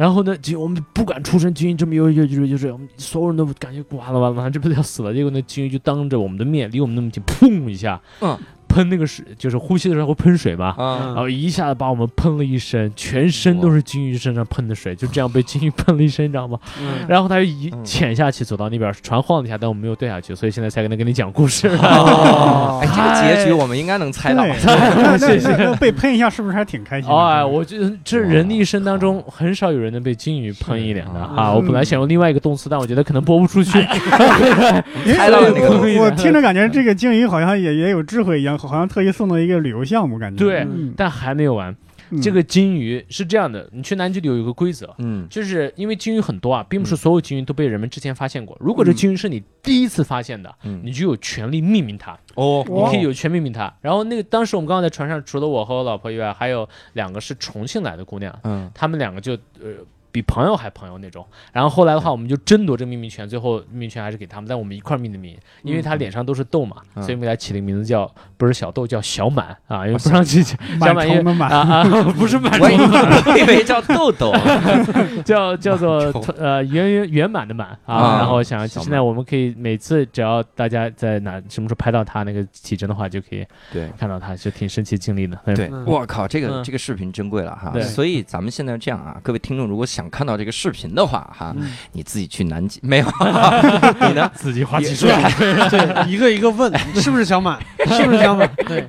[0.01, 5.13] 然后呢，就我们不敢出声，鲸鱼这么游游游游游，我们所有人都感觉完了完了完了，这不是要死了？
[5.13, 8.39] 结果那鲸鱼就当着我们的面，离我们那么近，砰一下，嗯，
[8.71, 16.59] 喷那个水，就是呼吸的时候会喷水嘛，啊然后一下子把我们喷了一身，全身都是金鱼身上喷的水，就这样被金鱼喷了一身，你知道吗？
[16.81, 21.67] 嗯然后他就一嗯潜下去，走到那边，船晃了一下，但我们没有掉下去，所以现在才跟他跟你讲故事。
[21.69, 24.45] 哦， 哎，这个结局我们应该能猜到。
[24.45, 27.15] 对，那 谢谢那那被喷一下是不是还挺开心的？
[27.15, 31.53] 哦，哎，我觉得这人的一生当中很少有人能被金鱼喷一脸的是啊！
[31.53, 33.79] 我本来想用另外一个动词，但我觉得可能播不出去。
[35.05, 40.45] 因为猜到了那个我东西我听着感觉这个鲸鱼好像也也有智慧一样，好像特意送了一个旅游项目，感觉。
[40.45, 40.95] 对嗯。
[40.97, 41.75] 但还没有完，
[42.11, 42.21] 嗯。
[42.21, 44.95] 这个金鱼是这样的，你去南极里有一个规则。
[44.99, 45.27] 嗯。
[45.29, 46.97] 就是因为金鱼很多啊，并不是嗯。
[46.97, 48.57] 所有金鱼都被人们之前发现过。
[48.61, 50.81] 如果这金鱼是你第一次发现的，嗯。
[50.85, 52.65] 你就有权利命名它，哦。
[52.67, 53.73] 你可以有权命名它。
[53.81, 58.71] 然后那个当时我们刚刚在船上，除了我和我老婆以外，还有两个是重庆来的姑娘，嗯。
[58.75, 59.73] 她们两个就呃
[60.13, 61.27] 比朋友还朋友那种。
[61.53, 67.03] 然后后来的话，我们就争夺这个命名权，最后命名权还是给他们，但我们一块儿命的名，因为他脸上都是痘嘛，嗯。
[67.03, 70.95] 所以我们给他起了个名字叫不是小豆，叫小满啊， 因为不让去小满。
[70.95, 71.85] 满因为满，啊啊，
[72.19, 74.33] 不是满我以虫的满，我以为叫豆豆。
[75.25, 75.99] 叫叫做
[76.39, 77.95] 呃圆圆圆满的满啊。
[77.95, 83.89] 啊然后想现在我们可以每次只要大家在哪什么时候拍到他那个体征的话，就可以对。
[83.99, 85.39] 看到他，就挺神奇经历的。
[85.55, 86.65] 对，嗯我靠，这个嗯。
[86.65, 87.71] 这个视频珍贵了哈。
[87.73, 87.83] 对。
[87.83, 93.07] 所以咱们现在这样啊，各位听众如果想看到这个视频的话哈，嗯你自己去南极没有？
[94.09, 94.31] 你呢？
[94.35, 95.21] 自己花几十万，
[95.69, 97.59] 对，一个一个问， 是不是小满？
[97.89, 98.49] 是不是小满？
[98.67, 98.89] 对，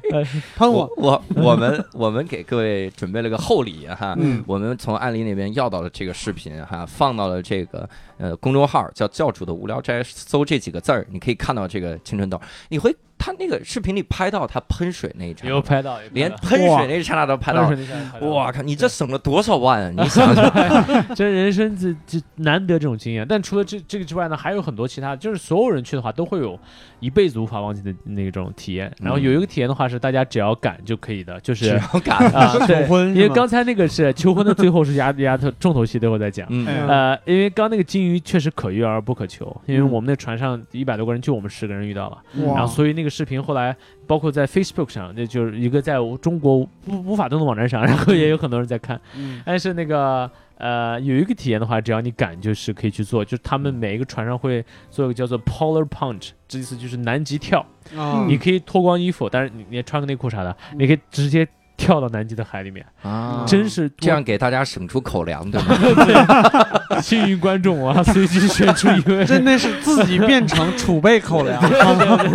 [0.55, 1.11] 喷我我。
[1.35, 17.77] 我我们我们给各位准备了个厚礼哈，嗯我们从安利那边要到了这个视频哈，放到了这个呃公众号叫教主的无聊斋，搜这几个字儿，你可以看到这个青春痘，你会他那个视频里拍到他喷水那一场，有拍到，有拍到连喷水那一刹那都拍到了。
[18.21, 18.63] 哇，哇靠！
[18.63, 19.93] 你这省了多少万啊！
[19.95, 20.51] 你想想，
[21.13, 23.23] 这人生这这难得这种经验。
[23.29, 26.59] 但除了这这个之外呢，还有很多其他，就是所有人去的话都会有
[26.99, 28.91] 一辈子无法忘记的那种体验。
[28.99, 36.47] 然后有一个体验的话是大家只要敢就可以的，就是 只要敢， 啊，对求婚因为刚才那个是求婚的最后是压压头重头戏，等会儿再讲。
[36.87, 42.17] 呃，因为刚那个金鱼确实可遇而不可求，因为嗯我们那船上一百多个人，就我们十个人遇到了，
[42.55, 43.75] 然后所以那个视频后来
[44.07, 48.99] 包括在 Facebook 上，那就是一个在中国无无法登录网站上，然后也有很多人在看。
[49.15, 53.25] 嗯但是那个呃，有一个体验的话，只要你敢，就是可以去做。
[53.25, 57.65] 就是他们每一个船上会做一个叫做 Polar Punch，这意思就是南极跳。
[57.97, 61.47] 啊你可以脱光衣服，但是你你也穿个内裤啥的，你可以直接
[61.81, 66.45] 跳到南极的海里面，啊真是这样给大家省出口粮，对吗？
[67.01, 71.59] 幸运观众啊，随机选出一位，真的是自己变成储备口粮。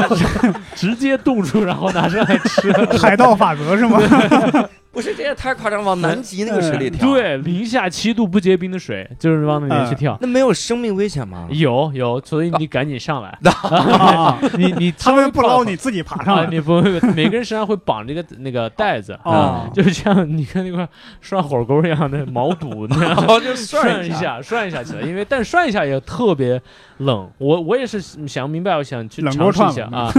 [0.74, 2.72] 直接冻住，然后拿上来吃。
[2.98, 4.00] 海盗法则是吗？
[4.96, 10.16] 不是，这也太夸张，往南极那个水里跳，，对，零下七度不结冰的水， 就是往那里面去跳。
[10.22, 11.46] 那没有生命危险吗？
[11.50, 15.76] 有有，所以你赶紧上来，啊 你你 他们不捞你。
[15.76, 16.48] 自己爬上啊，来。
[16.48, 20.88] 你不会，每个人身上会绑这个那个带子，啊就像你看那块
[21.20, 26.60] 涮火锅一样的毛肚那样然后就涮一一下，涮一下起来，因为但涮一下也特别
[26.96, 27.30] 冷。
[27.36, 30.10] 我我也是想明白，我想去尝试一下啊，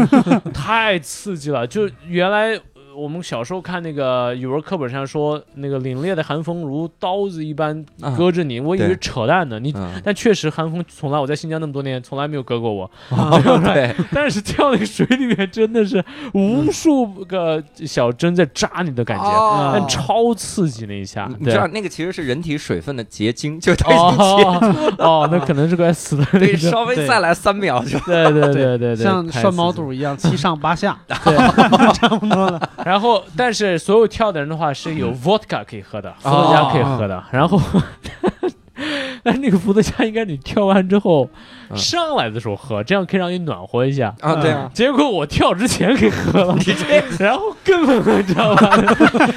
[0.54, 1.66] 太刺激了！
[1.66, 2.62] 就原来呃
[2.98, 9.60] 我们小时候看那个语文课本上说，那个凛冽的寒风如刀子一般啊割着你，我以为扯淡呢。
[9.60, 12.90] 你嗯，但确实寒风从来我在新疆那么多年从来没有割过我，
[13.64, 21.28] 对， 但是跳那个水里面真的是无数个小针在扎你的感觉，哦但超刺激那一下。
[21.28, 26.58] 对你知道那个其实是人体水分的结晶，就它已经结哦 哦，那可能是该死的那对，个。
[26.58, 28.00] 稍微再来三秒就。
[28.00, 32.60] 对对对对对，像涮毛肚一样，七上八下，对，差不多了。
[32.88, 37.22] 然后但是所有跳的人的话是有 vodka 可以喝的，伏特加可以喝的。
[37.32, 37.60] 然后，
[39.24, 41.30] 但是那个伏特加应该你跳完之后
[41.70, 41.76] 嗯。
[41.78, 44.16] 上来的时候喝，这样可以让你暖和一下。
[44.22, 44.70] 啊，对，嗯。
[44.74, 46.56] 结果我跳之前给喝了，
[47.20, 48.70] 然后更冷了，你知道吧？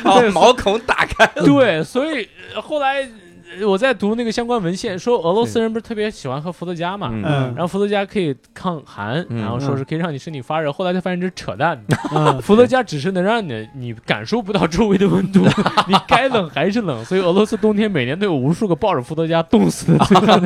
[0.04, 3.08] 哦毛孔打开了，对，所以呃后来呃
[3.66, 7.10] 我在读那个相关文献，说俄罗斯人不是特别喜欢喝伏特加嘛，
[7.54, 11.96] 然后伏特加可以抗寒，嗯然后说是可以让你身体发热，后来才发现这是扯淡的。
[12.14, 15.40] 嗯， 伏特加只是能让你你感受不到周围的温度，
[15.88, 17.04] 你该冷还是冷。
[17.04, 20.40] 所以俄罗斯冬天每年都有无数个抱着伏特加冻死的罪犯。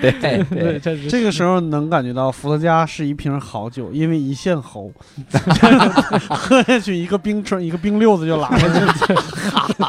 [0.00, 4.92] 对对，对， 这是这个时候能感觉到伏特加是一瓶好酒，因为一线喉，
[6.30, 8.68] 喝下去一个冰春一个冰溜子就拉下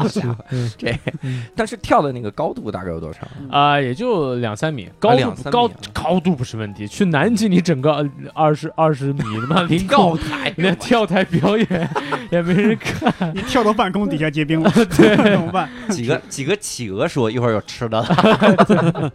[0.08, 0.38] 去了。
[0.78, 0.98] 这，
[1.56, 3.28] 但是跳跳的那个高度大概有多长？
[3.52, 6.88] 啊、也就两三米，高两三米度高啊高度不是问题。
[6.88, 11.90] 去南极，你整个 二十二十米他妈凌空， 台你那跳台表演
[12.32, 13.14] 也没人看。
[13.36, 15.70] 你跳到半空底下结冰了，对，怎么办？
[15.90, 19.12] 几个几个企鹅说一会儿有吃的了。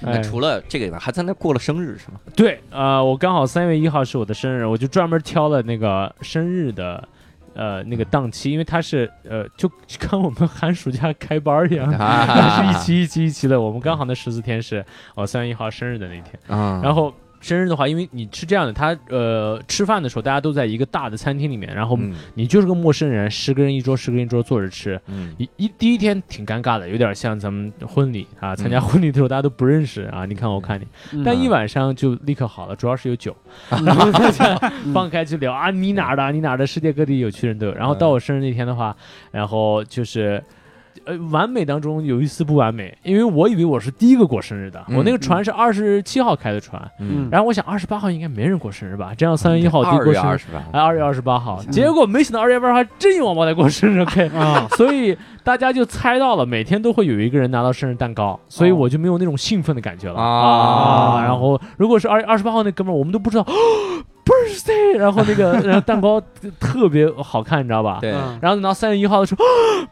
[0.00, 2.18] 那哎除了这个以外，还在那过了生日是吗？
[2.34, 7.06] 对，呃，我刚好三月一号是我的生日，我就专门挑了那个生日的。
[7.54, 13.60] 呃，那个档期，因为它是呃，就就跟我们寒暑假开班儿一样，啊 是一期一期一期的。
[13.60, 16.38] 我们刚好那十四天是我三月一号生日的那天。
[16.48, 17.12] 啊然后
[17.44, 24.98] 生日的话，因为你是这样的，他呃吃饭的时候大家都在一个大的餐厅里面，然后嗯你就是个陌生人，十个人一桌，十个人一桌坐着吃。
[25.08, 33.36] 嗯一一第一天挺尴尬的，有点像咱们婚礼啊，参加嗯婚礼的时候大家都不认识啊，你看我看你，嗯但一晚上就立刻好了，主要是有酒，
[33.68, 34.56] 然后大家
[34.94, 37.74] 放开去聊啊，你哪儿的，你哪儿的，世界各地有趣人都有。
[37.74, 38.96] 然后到我生日那天的话，
[39.30, 40.42] 然后就是。
[41.06, 50.38] 呃，完美当中有一丝不完美，因为我以为我是第一个过生日的，嗯我那个船是二十七号开的船，嗯，然后我想二十八号应该没人过生日吧，这样三月一号第一个过生日，
[50.72, 60.18] 哎，二月二十八号，结果没想到二月二十八号还真有王八在过生日，OK， 啊，所以大家就猜到了，每天都会有一个人拿到生日蛋糕，所以我就没有那种兴奋的感觉了。
[60.20, 61.22] 啊。
[61.22, 63.46] 然后如果是二月二十八号那哥们儿，我们都不知道
[64.24, 66.20] birthday，然后那个 然后蛋糕
[66.58, 67.98] 特别好看，你知道吧？
[68.00, 69.44] 对，嗯然后等到三月一号的时候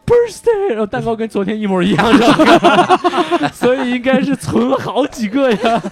[0.07, 2.29] ，birthday，然后蛋糕跟昨天一模一样，知道
[3.41, 3.49] 吗？
[3.53, 5.83] 所以应该是存了好几个呀。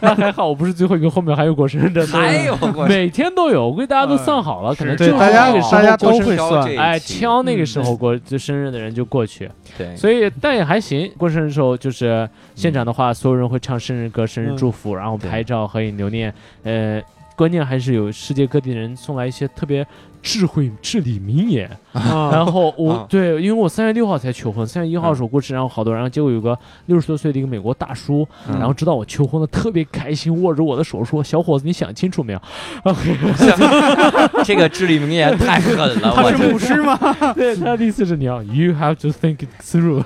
[0.00, 6.38] 那还好我不是最后一个，后面还有过生日的， 还有过每天都有，我估计大家都算好了，可能就是大家那个时大家都候过生日。
[6.38, 11.10] 会算，哎，挑那个时候过就生日的人就过去，对，所以但也还行。
[11.18, 16.32] 过生日的时候就是现场的话，所有人会唱生日歌、生日祝福，然后拍照、合影留念。
[16.62, 17.00] 呃，
[17.38, 19.86] 关键还是有世界各地人送来一些特别
[20.22, 21.68] 智慧至理名言。
[21.92, 26.56] 啊然后我、啊对，因为我三月六号才求婚，三月一号的时候过生日，然后好多人，然后结果有个
[26.86, 32.40] 六十多岁的一个美国大叔，嗯然后知道我求婚了，特别开心，握着我的手说：“小伙子，你想清楚没有？”
[34.44, 36.96] 这个至理名言太狠了，我他是真牧师吗？
[37.34, 40.04] 对，他的意思是你要 you have to think it through。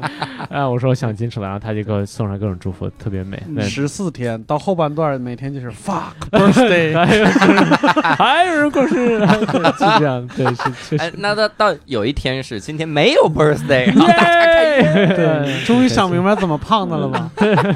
[0.50, 3.40] 哎，我说我想清楚了，然后他就给我送上各种祝福，特别美。
[3.54, 6.92] 对十四天到后半段每天就是 fuck birthday，
[8.16, 11.14] 还有人过生日，对 是这样，对，是 确哎实，。
[11.18, 15.16] 那到到有一天是今天没有 birthday，然后大家开心！
[15.16, 17.30] 对，终于想明白怎么胖的了吧？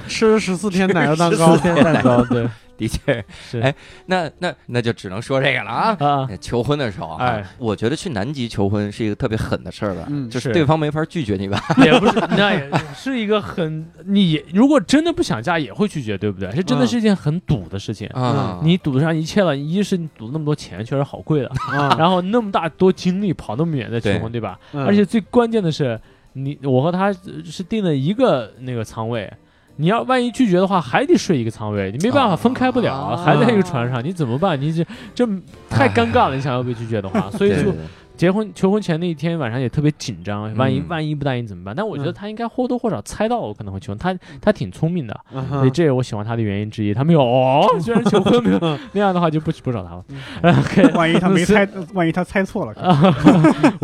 [0.09, 2.47] 吃了十四天奶油蛋糕十四天蛋糕，对，
[2.79, 3.75] 的确是哎
[4.07, 5.97] 那那那就只能说这个了啊。
[6.01, 11.63] 啊，求婚的时候啊，哎我觉得去南极求婚是一个特别狠的事儿吧，嗯就是是对方没法拒绝你吧？
[11.85, 16.51] 也不是，那也是一个很，你如果真的不想嫁，也会拒绝，对不对？
[16.53, 18.07] 这真的是一件很赌的事情。
[18.09, 24.59] 啊，你赌上一切了，一是你赌那么多钱，确实好贵的，啊，然后那么大多精力跑那么远再求婚，对吧？
[24.73, 25.99] 嗯而且最关键的是，
[26.33, 27.13] 你我和他
[27.45, 29.33] 是订了一个那个仓位。
[29.77, 33.17] 你要万一拒绝的话，还得睡一个舱位，你没办法分开不了，啊。
[33.17, 34.61] 还在一个船上，你怎么办？
[34.61, 35.27] 你这这
[35.69, 37.65] 太尴尬了，你想要被拒绝的话， 所以就对。
[37.65, 37.81] 对对
[38.17, 41.75] 结婚求婚前那一天晚上也特别紧张，万一嗯万一不答应怎么办？
[41.77, 46.95] 但我觉得嗯他应该或多或少猜到我可能会求婚，他他挺聪明的，嗯所以这也是我喜欢他的原因之一。
[46.95, 50.05] 他没有哦， 居然求婚没有，那样的话就不不找他了。
[50.95, 53.03] 万一他没猜，万一他猜错了，啊，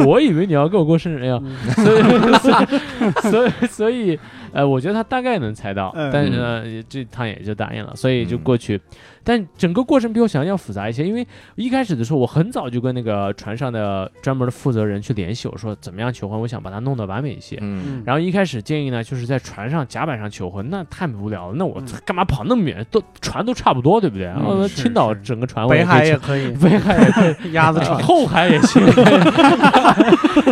[0.07, 1.57] 我以为你要跟我过生日，哎呀，嗯。
[1.75, 2.03] 所以
[2.39, 4.19] 所以所以所以
[4.53, 8.81] 呃，我觉得他大概能猜到，嗯但是呢这他也就答应了，所以就过去。
[9.23, 17.59] 但整个过程比我想象要复杂一些，因为一开始的时候，我很早就跟那个船上的专门的负责人去联系，我说怎么样求婚，我想把它弄得完美一些。
[17.61, 18.03] 嗯。
[18.07, 21.55] 然后一开始建议呢，就是在船上甲板上求婚，那太无聊了。
[21.57, 22.87] 那我嗯干嘛跑那么远？
[22.91, 24.27] 都船都差不多，对不对？
[24.27, 28.81] 然后是青岛整个船我北海也可以求也可以， 北海也可以，鸭子船， 后海也行，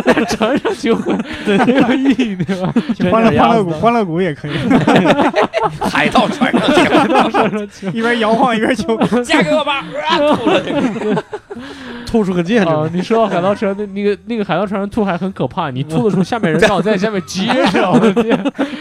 [0.03, 1.17] 在船上求婚。
[1.45, 1.57] 对。
[1.69, 2.73] 没有意义，对吧？
[3.11, 4.51] 欢乐欢乐谷，欢乐谷也可以，
[5.79, 6.51] 海盗船
[7.31, 8.97] 上去，一边摇晃一边求。
[9.23, 9.83] 嫁给我吧！
[10.07, 11.23] 啊吐了这个
[12.05, 18.37] 吐出个戒指，啊，你说到海盗船，那那个那个海盗船上吐还很可怕，你吐的时候，下面人刚好在下面接着，我的天，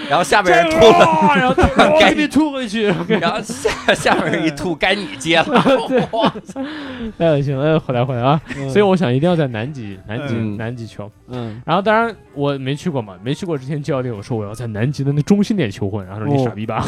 [0.09, 1.55] 然后下面人吐了，然后
[1.95, 2.87] 我给你吐回去，
[3.20, 5.47] 然后下下面人一吐，该你接了。
[6.12, 6.33] 哇
[7.18, 11.11] 哎，行，哎，回来回来啊，嗯所以我想一定要在南极，南极，嗯南极求。
[11.31, 16.83] 嗯然后当然我没去过嘛，没去过之前教练我说我要在南极的那中心点求婚，然后说你哦傻逼吧，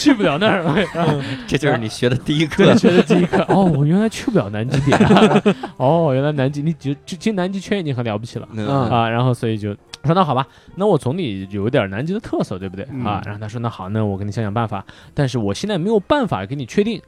[0.00, 0.64] 去不了那儿。
[1.46, 2.76] 这就是你学的第一对，课。
[2.76, 5.42] 学的第一课，哦，我原来去不了南极点、啊，
[5.76, 8.66] 哦，原来南极，你就就进南极圈已经很了不起了、嗯。
[8.66, 9.72] 啊，然后所以就
[10.04, 10.46] 说那好吧，
[10.76, 13.22] 那我总得有一点南极的特色，对不对、啊嗯？
[13.26, 17.00] 然后他说那好，那我给你想想办法，但是我现在没有办法给你确定，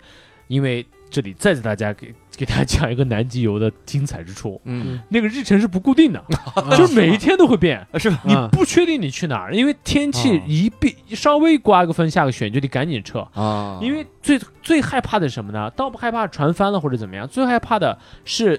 [0.48, 4.59] 因为这里再次大家给给大家讲一个南极游的精彩之处。
[4.65, 6.25] 嗯，那个日程是不固定的，
[6.77, 8.19] 就是每一天都会变，是吧？
[8.25, 13.21] 你不确定你去哪儿，因为天气一变稍微刮个风下个雪，你就得赶紧撤。
[13.35, 15.71] 啊因为最最害怕的是什么呢？
[15.77, 18.59] 倒不害怕船翻了或者怎么样，最害怕的是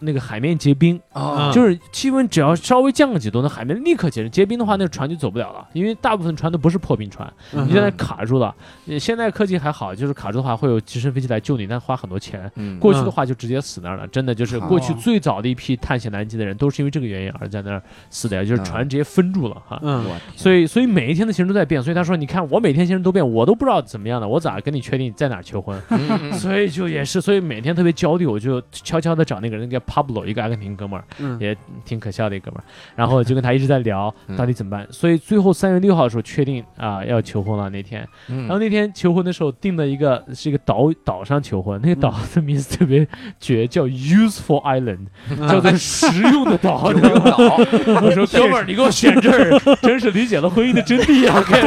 [0.00, 4.30] 那个海面结冰，啊就是气温只要稍微降个几度，那海面立刻结冰。
[4.30, 8.54] 结冰的话，那个船就走不了了，因为大部分船都不是破冰船，嗯你现在那卡住了。
[8.86, 12.50] 呃现在科技还好，就是卡住的话会有直升飞机来救你，但花很多钱。
[12.56, 19.78] 嗯过去的话就直接死那儿了，真的就是过去哦最早的一批探险南极的人都是因为这个原因而在那儿死的呀，就是船直接封住了哈。
[19.82, 20.04] 嗯
[20.36, 21.82] 所以，所以每一天的行程都在变。
[21.82, 25.80] 所以他说：“你看，我每天行程都变，我都不知道怎么样的，我咋跟你确定在哪儿求婚？
[25.90, 32.64] 嗯 所以就也是，所以每天特别焦虑，我就悄悄的找那个人，叫 Pablo，一个阿根廷哥们儿，嗯也挺可笑的一哥们儿。
[32.96, 34.86] 然后就跟他一直在聊嗯到底怎么办。
[34.90, 38.06] 所以最后三月六号的时候确定啊要求婚了那天。
[38.28, 43.06] 嗯然后那天求婚的时候定的一个是一个岛岛上求婚，那个岛的名字特别
[43.40, 45.06] 绝，叫 Useful Island，
[45.48, 46.90] 叫做实用的岛。
[46.92, 47.36] 有用岛，
[48.02, 51.40] 我说哥们儿，你给我选这儿，真是理解了婚姻的真谛啊！
[51.42, 51.60] 看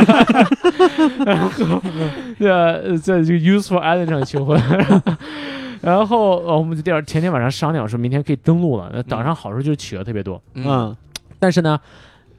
[1.26, 1.82] 然后，
[2.38, 4.60] 对啊，呃在这个 Useful Island 上求婚，
[5.82, 8.90] 然后呃我们就第二前天晚上商量说，明天可以登陆了。
[8.94, 10.96] 那岛上好处就是企鹅特别多，嗯
[11.40, 11.80] 但是呢，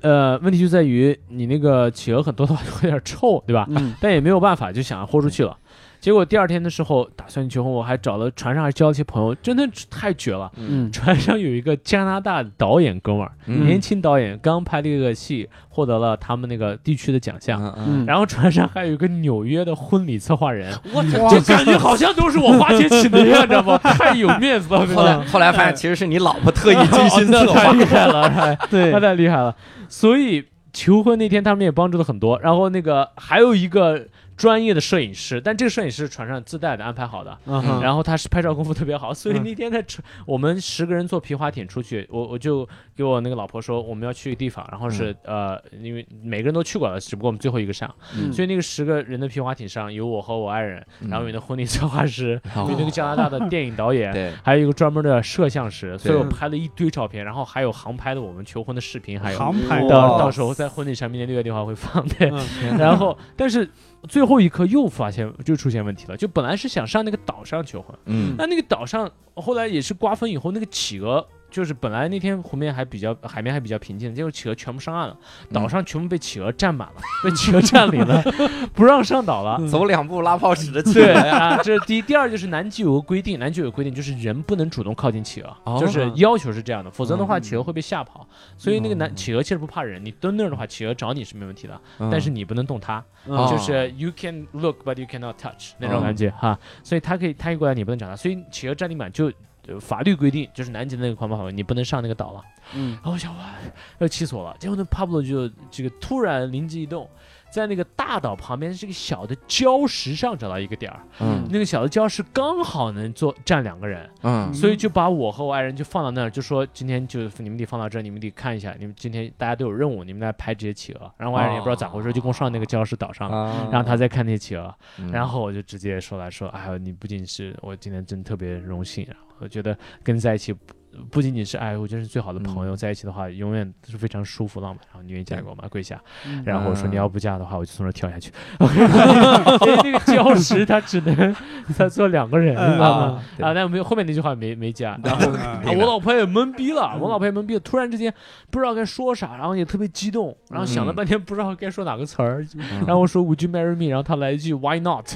[0.01, 3.67] 呃，问题就在于你那个企鹅很多的话就会有点臭，对吧？
[3.71, 5.57] 嗯但也没有办法，就想要豁出去了。
[6.03, 10.51] 结果第二天的时候打算求婚，我还找了船上还交了一些朋友，真的太绝了。
[10.57, 17.63] 嗯船上有一个加拿大导演哥们儿，嗯年轻导演，刚拍了一个戏，获得了他们那个地区的奖项。
[17.63, 23.79] 嗯嗯，然后船上还有一个纽约的婚礼策划人，我就感觉好像都是我花钱请的一样，知道吗？
[23.95, 24.85] 太有面子了。
[24.85, 29.55] 后来后来发现其实是你老婆特意精心那 策划太厉害了，太对那，太厉害了。
[29.89, 32.41] 所以求婚那天他们也帮助了很多。
[32.41, 37.39] 然后那个还有一个专业的摄影师，但这个摄影师是船上自带的，安排好的。
[37.47, 48.33] 嗯然后他是拍照功夫特别好，所以嗯那天在船我们十个人坐皮划艇出去，我我就给我那个老婆说我们要去一个地方，然后是、呃，因为每个人都去过了，只不过我们最后一个上，嗯。
[48.33, 51.09] 所以那个十个人的皮划艇上有我和我爱人，嗯。
[51.09, 52.69] 然后有那婚礼策划师，哦。
[52.71, 54.13] 有那个加拿大的电影导演。
[54.13, 59.81] 对，还有一个专门的摄像师，所以我拍了一堆照片，然后还有航拍的我们求婚的视频，还有航拍。
[59.89, 62.31] 到到时候在婚礼上，明年六月六号会放对。
[62.31, 62.77] 嗯。
[62.79, 63.69] 然后，但是
[64.09, 68.35] 最后一刻又发现就出现问题了，就本来是想上那个岛上求婚，嗯。
[68.37, 75.17] 那那个岛上后来也是刮风以后，那个企鹅就是本来那天湖面还比较海面还比较平静，结果企鹅全部上岸了，
[75.53, 78.23] 岛上全部被企鹅占满了，被企鹅占领了，
[78.75, 79.65] 不让上岛了。
[79.69, 82.03] 走两步拉泡屎的 企对鹅呀，啊，这是第一。
[82.03, 88.27] 第二就是南极有个规定，南极有个规定就是人不能主动靠近企鹅，哦就是要求是这样的，否则的话嗯企鹅会被吓跑。
[88.57, 93.05] 所以那个南哦企鹅其实不怕人，你蹲那儿的话，企鹅找你是没问题的，嗯但是你不能动它。
[93.27, 99.31] 嗯就是 you can look but you cannot touch 那种感觉哈，所以它可以它一过来你不能找它，所以企鹅占领满就。
[99.69, 102.43] 呃法律规定就是南极的那个环保法规，你不能上那个岛了。
[102.75, 103.55] 嗯然后我想哇，
[103.99, 104.57] 要气死我了。
[104.59, 107.09] 结果呢帕布罗就这个突然灵机一动，
[107.53, 111.47] 在那个大岛旁边这个小的礁石上找到一个点儿，嗯。
[111.51, 114.53] 那个小的礁石刚好能坐站两个人，嗯。
[114.55, 121.13] 所以就把我和我爱人就放到那儿，就说今天就你们得放到这儿，你们得看一下，你们今天大家都有任务，你们来拍这些企鹅。
[121.19, 123.31] 然后我爱人也不知道咋回事，就跟我上那个礁石岛上。
[123.31, 123.69] 了。
[123.71, 130.55] 然后他在看那些企鹅，嗯然后我就直接说来说，哎呦，你不仅是我今天真特别荣幸，然后我觉得跟你在一起
[130.93, 134.79] 不不仅仅是哎，我真是最好的朋友，嗯在一起的话永远都是非常舒服浪漫。
[134.89, 135.65] 然后你愿意嫁给我吗？
[135.71, 136.01] 跪下。
[136.27, 138.31] 嗯然后我说嗯你要不嫁的话，我就从这儿跳下去。
[138.61, 141.35] 因为那个礁石它只能
[141.77, 143.23] 它坐两个人，你知道吗？
[143.37, 144.99] 对啊，但没有后面那句话没没加。
[145.05, 148.13] 然后嗯啊，我老婆也懵逼了，我老婆也懵逼了，突然之间
[148.51, 153.87] 不知道该说啥，然后也特别激动，然后想了嗯半天不知道该说哪个词儿，嗯然后我说 Would you marry me？
[153.89, 155.07] 然后他来一句 Why not？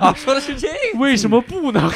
[0.00, 1.90] 啊说的是这个，为什么不呢？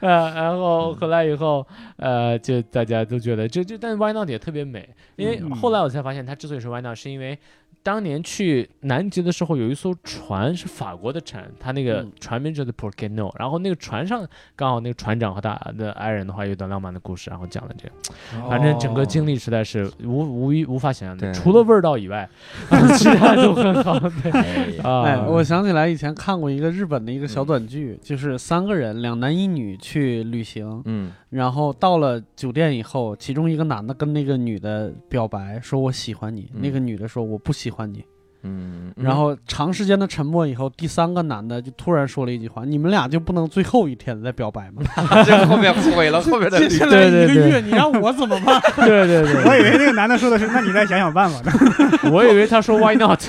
[0.00, 7.38] 呃，然后后来以后，呃，就大家都觉得这这，但是 Why not 也特别美，因为嗯后来我才发现，它之所以是 Why not，是因为。
[7.80, 22.28] 当年去南极的时候，有一艘船是法国的船，它那个嗯船名叫做 Porqué No，然后那个船上刚好那个船长和他的爱人的话有一段浪漫的故事，然后讲了这个，反正整个经历实在是无无一无法想象的，除了味儿道以外，
[22.98, 23.98] 其他都很好。
[23.98, 36.60] 对啊，哎，我想起来以前看过一个日本的一个小短剧，就是三个人，两男一女去旅行，嗯然后到了酒店以后，其中一个男的跟那个女的表白，说我喜欢你，嗯。
[36.62, 38.04] 那个女的说我不喜欢你，
[38.42, 44.82] 嗯，然后长时间的沉默以后，第三个男的就突然说了一句话：“你们俩就不能最后一天再表白吗？
[45.26, 51.52] 这后面毁了后面的接下来一个月你让我怎么办？”对对对，我以为那个男的说的是，那你再想想办法呢。
[52.12, 53.20] 我以为他说 Why not？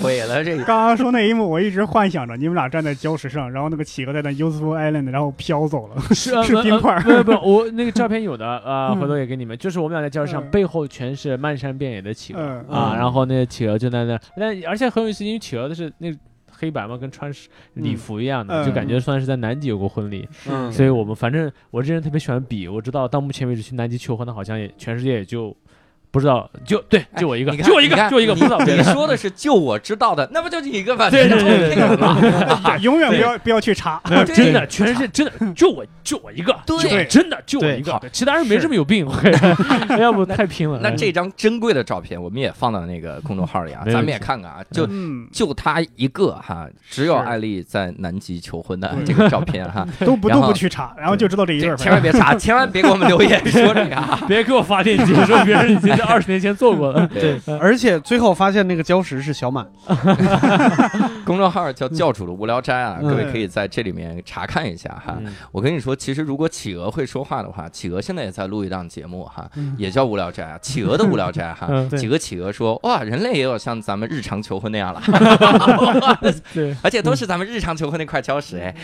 [0.00, 0.64] 毁了这个。
[0.64, 9.56] 刚刚说那一幕，我一直幻想着你们俩站在礁石上，然后那个企鹅在那 Useful Island，然后飘走了， 是呃是冰块儿不不不，我那个照片有的啊，嗯回头也给你们。
[9.58, 16.12] 就是我们俩在礁石上，嗯背后全是漫山遍野的企鹅嗯啊，嗯然后那个企鹅就在那，但而且很有意思，因为企鹅的是那
[16.50, 17.32] 黑白嘛，跟穿
[17.74, 20.28] 礼服一样的，嗯就感觉算是在南极有过婚礼。
[20.48, 25.56] 嗯所以我们反正我这人特别喜欢比，我知道到目前为止去南极求婚的，好像也全世界也就
[26.10, 28.82] 不知道，就对，就我一个，就我一个，就我一个，不知道你。
[28.82, 31.08] 说的是就我知道的， 那不就你一个吗？
[31.10, 34.00] 对对对永远不要不要去查。
[34.26, 39.06] 真的，全世界真的就我就我一个，对真的就我一个，其他人没这么有病，
[39.98, 40.78] 要不太拼了。
[40.82, 51.76] 那这张珍贵的照片，我们也放到那个公众号里啊，咱们也看看啊，就嗯，就他一个哈，只有艾丽在南极求婚的这个照片哈，都不都不去查，然后就知道这一对。
[51.76, 54.18] 千万别查，千万别给我们留言说这个啊。
[54.26, 57.06] 别给我发链接，说别人已经在 二十年前做过的。
[57.12, 59.66] 对，而且最后发现那个礁石是小满，
[61.24, 65.16] 公众号叫教主的无聊斋啊，嗯各位可以在这里面查看一下哈。
[65.20, 71.68] 嗯我跟你说，其实如果企鹅会说话的话，企鹅现在也在录一档节目哈，也叫无聊斋啊，企鹅的无聊斋哈。
[71.96, 75.02] 几个企鹅说：“哇，人类也有像咱们日常求婚那样了，
[76.52, 78.74] 对，而且都是咱们日常求婚那块礁石，哎，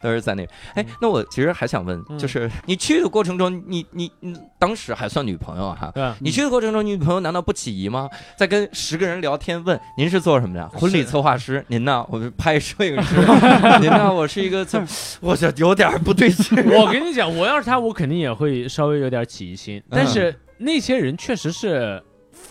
[0.00, 0.46] 都是在那。
[0.74, 5.90] 哎，那我其实还想问，嗯就是你去的过程中，你你你当时还算女朋友哈？
[6.22, 8.08] 你去的过程中，你女朋友难道不起疑吗？
[8.36, 10.68] 在跟十个人聊天，问您是做什么的？
[10.68, 11.64] 婚礼策划师。
[11.66, 12.06] 您呢？
[12.08, 13.16] 我是拍摄影师。
[13.82, 14.12] 您呢？
[14.12, 14.80] 我是一个字，
[15.20, 16.56] 我这有点不对劲。
[16.72, 19.82] 我跟你讲，我要是他，我肯定也会稍微有点起疑心。
[19.90, 22.00] 但是那些人确实是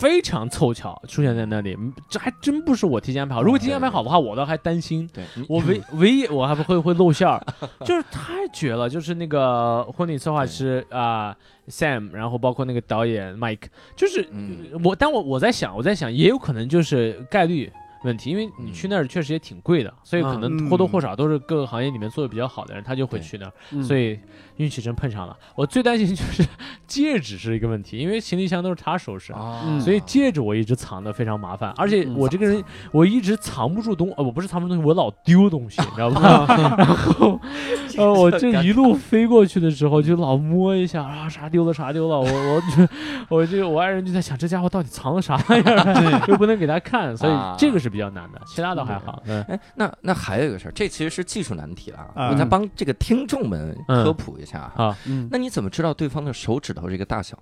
[0.02, 3.42] 非常凑巧出现在那里，嗯这还真不是我提前安排好。
[3.42, 5.08] 如果提前安排好的话，我倒还担心。
[5.12, 7.40] 对，我唯唯一我还不会会露馅儿，
[7.86, 11.34] 就是太绝了，就是那个婚礼策划师啊、
[11.68, 17.72] Sam，然后包括那个导演 Mike，就是嗯我，但我我在想，我在想，也有可能就是概率
[18.04, 24.18] 问题，因为你去那儿确实也挺贵的，所以可能或多或少都是各个行业里面做的比较好的人，他就会去那儿，嗯所以
[24.56, 25.36] 运气真碰上了。
[25.54, 26.46] 我最担心就是
[26.86, 29.32] 戒指是一个问题，因为行李箱都是他收拾。
[29.80, 36.46] 所以戒指我一直藏的非常麻烦，而且嗯我这个人我一直藏不住东，呃，我不是藏不住东西，我老丢东西，你知道吗？
[36.76, 37.40] 然后，
[37.96, 42.88] 呃，我这一路飞过去的时候就老摸一下啊，啥丢了啥丢了，我我就
[43.28, 47.54] 我这我爱人就在想这家伙到底藏了啥玩意儿，又不能给他看，所以啊。
[47.58, 49.22] 这个是比较难的，其他都还好。
[49.26, 54.96] 嗯哎，那那还有一个事儿，这其实是技术难题了我再帮这个听众们科普一下啊。
[55.30, 57.38] 那你怎么知道对方的手指头这个大小？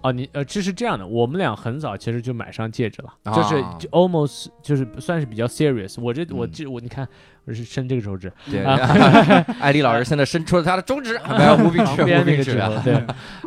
[0.00, 6.00] 哦，你呃，这是这样的，我们俩很早其实就买上戒指了，啊就是就 almost 就是算是比较 serious。
[6.00, 7.06] 我这我嗯这我你看
[7.44, 8.76] 我是伸这个手指，对，啊
[9.58, 12.76] 艾丽老师现在伸出了他的中指，不要无病旁呻，边那个指无病呻啊。
[12.76, 12.94] 头，对，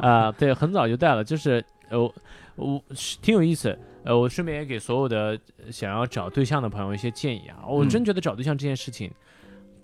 [0.01, 2.13] 啊、对，很早就戴了，就是呃，我
[2.55, 2.81] 我
[3.21, 3.77] 挺有意思。
[4.03, 7.63] 呃，我顺便也给所有的呃想要找对象的朋友一些建议啊。
[7.67, 9.11] 我嗯真觉得找对象这件事情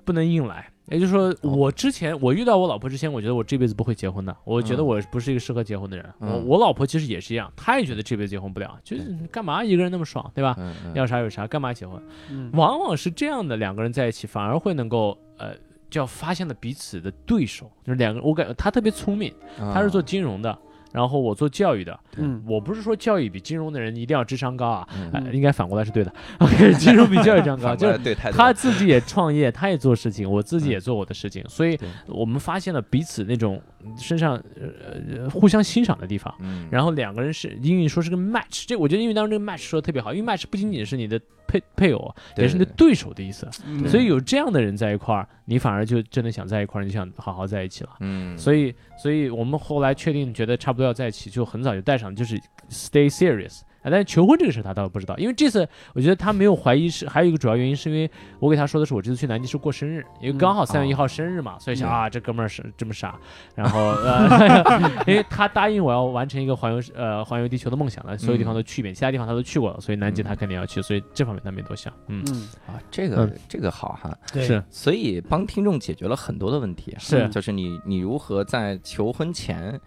[0.04, 6.06] 不能硬来，也就是说，哦我之前我遇到我老婆之前，我觉得我这辈子不会结婚的，我觉得嗯我不是一个适合结婚的人。
[6.20, 10.56] 我嗯我老婆其实也是一样，她也觉得这辈子结婚不了，就是干嘛一个人那么爽，对吧？
[10.58, 12.02] 嗯嗯要啥有啥，干嘛结婚？
[12.32, 15.54] 嗯往往是这样的，两个人在一起反而会能够呃，
[15.90, 20.58] 叫发现了彼此的对手，就是两个人，我感觉她特别聪明，她是做金融的。
[20.98, 22.42] 然后我做教育的，嗯。
[22.48, 25.12] 我不是说教育比金融的人一定要智商高啊，嗯。
[25.14, 26.12] 呃应该反过来是对的。
[26.40, 31.78] OK，金融比教育智商高， 就是他自己也创业，他也做事情，我自己也做我的事情，所以
[32.08, 33.62] 我们发现了彼此那种
[33.98, 36.34] 身上呃呃互相欣赏的地方。
[36.40, 43.48] 嗯然后两个人是英语说是个 match，这我觉得英语当中这个 match 说的特别好，因为 match 不仅仅是你的配配偶，也是你的对手的意思。
[43.66, 47.92] 嗯所以有这样的人在一块儿，你反而就真的想在一块儿，你就想好好在一起了。
[48.02, 52.38] 嗯，所以，所以我们后来确定觉得差不多要在一起，就很早就带上，就是
[52.70, 53.62] stay serious。
[53.88, 58.10] 啊，但是求婚这个事他倒不知道，因为这次我觉得他没有怀疑是，还有一个主要原因是因为
[58.40, 63.18] 我给他说的是我这次去南极是过生日，因为刚好三月一号生日嘛，所以想嗯啊这哥们儿是这么傻，
[63.56, 74.44] 然后呃， 因为他答应我要完成一个环游呃环游地球的梦想了，所有地方都去一遍，其他地方他都去过了，所以南极他肯定要去，所以这方面他没多想，嗯，嗯啊，这个嗯这个好哈，对。
[74.46, 74.64] 是。
[74.70, 77.28] 所以帮听众解决了很多的问题，是。
[77.30, 79.80] 就是你你如何在求婚前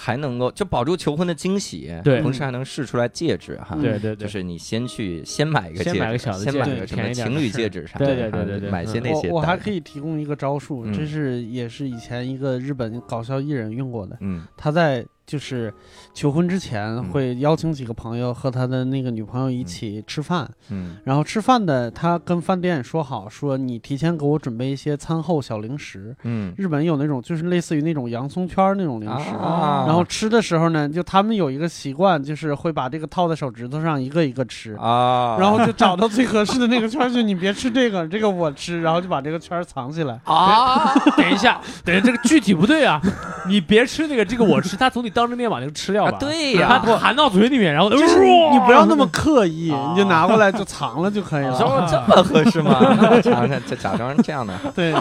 [0.00, 2.20] 还能够就保住求婚的惊喜，对。
[2.20, 3.70] 同时还能试出来戒指哈。
[3.72, 3.82] 嗯。
[3.82, 8.70] 对对对，就是你先去先买一个戒指，先买个小的戒指先买个什么情侣戒指啥的，对对对对对。
[8.70, 10.92] 买些那些我还可以提供一个招数，嗯。
[10.92, 14.16] 这是也是以前一个日本搞笑艺人用过的。
[14.20, 14.46] 嗯。
[14.56, 15.72] 他在就是
[16.14, 26.16] 求婚之前嗯会邀请几个朋友和他的那个女朋友一起吃饭，嗯然后吃饭的他跟饭店说好，说你提前给我准备一些餐后小零食。
[26.24, 34.74] 嗯日本有那种就是类似于那种洋葱圈那种零食，啊然后吃的时候呢，就他们有一个习惯，就是会把这个套在手指头上一个一个吃。
[34.76, 40.18] 啊，然后就找到最合适的那个圈儿，就你别吃这个，这个我吃，然后就把这个圈儿藏起来。
[40.24, 43.00] 啊，等一下，等一下，这个具体不对啊！
[43.48, 46.12] 你别吃那个，这个我吃，他总得当着面把那个吃掉吧？
[46.12, 51.56] 啊对他呀，含到嘴里面，然后就是你不要那么刻意，啊你就拿过来就藏了就可以你了。
[51.58, 52.78] 说 这么合适吗？
[53.00, 54.54] 那我尝尝，这假装这样的。
[54.74, 54.94] 对，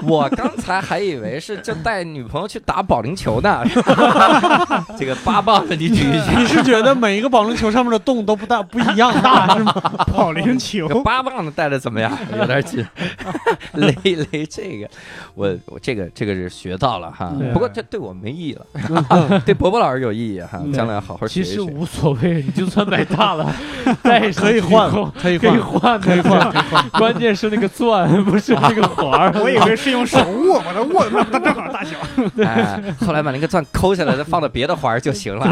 [0.06, 3.62] 我刚才还以为是就带女朋友去打保龄球呢，
[4.98, 9.72] 这个八磅的你举一举，你是觉得每一个保龄球上面的洞都不大不一样大是吗？
[10.12, 12.10] 保龄球八磅的带的怎么样？
[12.36, 12.84] 有点紧，
[13.74, 14.88] 勒一勒这个，
[15.34, 21.58] 我我这个这个是学到了哈，不过这对我没意义了，对伯伯老师有意义哈，将来好好学其实。
[21.68, 23.54] 无所谓，你就算买大了，
[24.02, 24.90] 带上可以换，
[25.20, 26.88] 可以可以换，换，可以换，可以换。
[26.90, 29.32] 关键是那个钻，不是那个环儿。
[29.40, 31.96] 我以为是用手握，把它握的它正好大小。
[32.44, 35.48] 哎，后来把那个钻抠下来，再放到别的环儿就行了，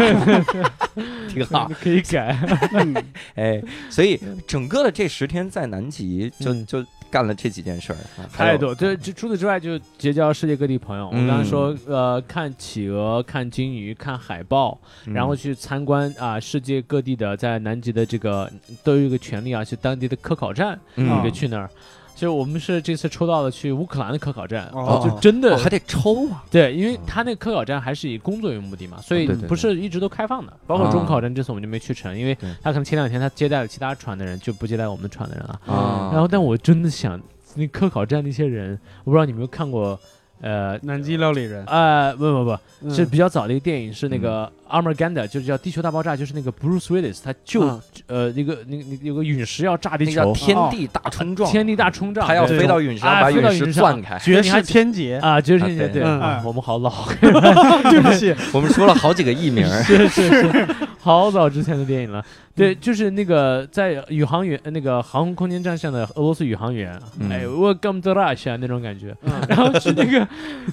[1.28, 1.70] 挺好。
[1.80, 2.37] 可以改。
[2.72, 2.95] 嗯
[3.37, 11.07] 哎，所以整个的这十天在南极就嗯就干了这几件事儿，啊还有太多，这这除此之外就结交世界各地朋友。
[11.07, 18.51] 我嗯刚才说，呃，看企鹅、看鲸鱼、看海豹，嗯然后去参观啊世界各地的在南极的这个
[18.82, 21.70] 都有一个权利啊，去当地的科考站，嗯你可以去那儿。
[22.17, 30.53] 就我们是这次抽到了去乌克兰的科考站，哦就真的哦还得抽啊，对，因为他那个科考站还是以工作为目的嘛，所以不是一直都开放的。
[30.67, 35.61] 包括中考站这次我们就没去成，因为他可能前两天他接待了其他船的人，就不接待我们船的人了。
[35.67, 37.21] 啊然后，但我真的想，
[37.55, 39.99] 那科考站那些人，我不知道你有没有看过，
[40.41, 40.78] 呃。
[40.82, 41.64] 南极料理人。
[41.66, 42.91] 呃，不不不，嗯。
[42.95, 52.59] 是比较早的一个电影，是那个《Armageddon》，就是叫《地球大爆炸》，就是那个 Bruce Willis，他就嗯呃那个那个那个有个陨石要炸地那叫球，天地大冲撞，天地大冲撞，他要对。
[52.59, 53.82] 飞到陨石上啊把陨石飞到陨石上。
[53.82, 54.18] 钻开。
[54.18, 55.76] 绝世天劫，啊，就是啊对。
[55.76, 56.20] 这些对，嗯。
[56.20, 60.66] 啊我们好老， 对不起， 我们说了好几个艺名儿，是 是是，
[61.07, 62.25] 好早之前的电影了。
[62.55, 69.15] 对，就是那个在宇航员那个航空空间站上的俄罗斯宇航员，嗯哎，Welcome to Russia 那种感觉。
[69.23, 70.27] 嗯 然后去那个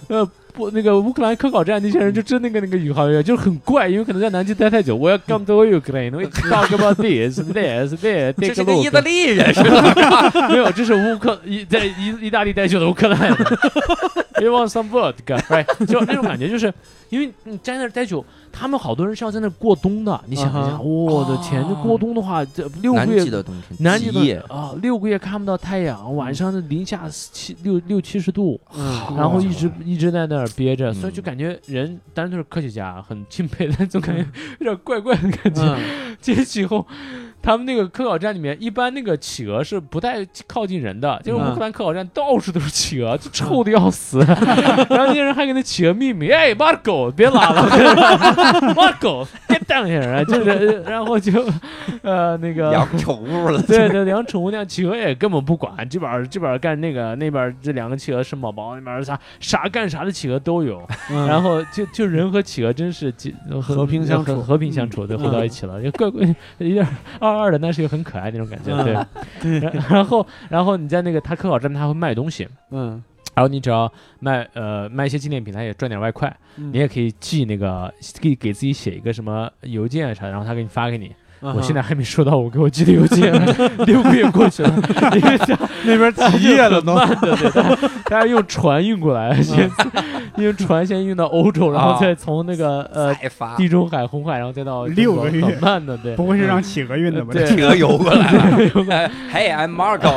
[0.08, 4.98] 呃不那个乌克兰科考站那些人就真那个那个宇航员就是很怪，因为可能在南极待太久。
[4.98, 9.04] Welcome to Ukraine，we talk about this this this，这是个意大。
[9.04, 10.48] 利人是吧？
[10.48, 13.38] 没有，这是乌克意在意意大利待久的乌克兰人。
[14.42, 15.86] You want some vodka？right？
[15.86, 16.74] 就那种感觉，就是
[17.10, 20.20] 因为你在那儿待久，他们好多人是要在那儿过冬的。
[20.26, 34.22] 你想一下，嗯我的天，这过冬的话，这六个南月极的冬天，南极啊，六个月看不到太阳，晚上零下七六六七十度，嗯，然后一直一直在那儿憋着，嗯所以就感觉人当然都是科学家，很敬佩，但总感觉
[34.60, 35.62] 有点怪怪的感觉。
[35.62, 36.16] 嗯。
[36.22, 36.88] 进去以后，
[37.44, 44.20] 他们那个科考站里面，一般那个企鹅是不太靠近人的，就是乌克兰科考站到处都是企鹅，就 臭的要死。
[44.90, 47.64] 然后那些人还给那企鹅命名，哎，马狗，别拉了，
[48.74, 49.84] 马狗，get down
[50.26, 51.32] 就是，然后就，
[52.02, 52.72] 呃，那个。
[52.72, 60.82] 养宠物了，对对，养宠物那样，企鹅也根本不管，这边儿这边儿干那个，那边这两个企鹅生宝宝，那边儿啥啥干啥的企鹅都有，
[61.12, 61.28] 嗯。
[61.28, 64.36] 然后就就人和企鹅真是几和平相处。
[64.36, 65.20] 和和平相处，对，嗯。
[65.20, 66.24] 活到一起了，就怪怪，
[66.60, 66.88] 有点
[67.34, 69.06] 二二的，但是又很可爱那种感觉，嗯
[69.42, 69.60] 对。
[69.60, 73.04] 然 然后然后你在那个他科考站，他会卖东西，嗯，
[73.34, 81.14] 然后你只要卖呃卖一些纪念品，他也赚点外快，嗯你也可以寄那个给给自己写一个什么邮件啊啥的，然后他给你发给你。
[81.44, 83.32] 嗯我现在还没收到我给我寄的邮件，
[83.86, 84.70] 六个月过去了，
[85.16, 89.70] 因为他那边极夜了都，慢的，对，他他是用船运过来，先
[90.38, 93.14] 用船先运到欧洲，然后再从那个呃
[93.58, 95.44] 地中海、红海，然后再到六个月。
[95.44, 96.16] 很慢的，对。
[96.16, 97.34] 不会是让企鹅运的吧？
[97.34, 97.46] 对。
[97.46, 98.32] 企鹅游过来。
[98.32, 99.12] 了。
[99.34, 100.16] Hey，I'm marco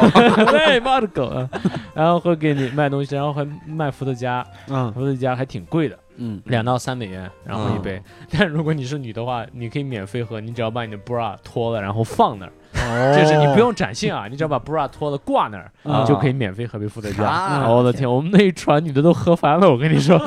[0.51, 1.49] 对 marco！
[1.93, 4.93] 然后会给你卖东西，然后还卖伏特加，嗯。
[4.93, 8.03] 伏特加还挺贵的，嗯两到三美元，然后一嗯杯。
[8.31, 13.15] 但如果你是女的话，你可以免费喝，你只要把你的 bra 脱了，然后放那儿，哦。
[13.17, 17.25] 就是你不用展现啊，你只要把 bra 脱了挂那儿，嗯就可以免费喝杯伏特加。
[17.25, 17.69] 啊。
[17.69, 20.19] 我的天，我们那一船女的都喝翻了，我跟你说。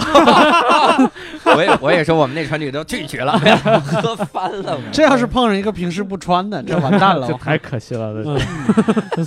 [1.55, 3.37] 我也我也说我们那船女都拒绝了，
[3.81, 4.77] 喝翻了。
[4.91, 7.33] 这要是碰上一个平时不穿的，这完蛋了 这。
[7.37, 8.13] 太可惜了，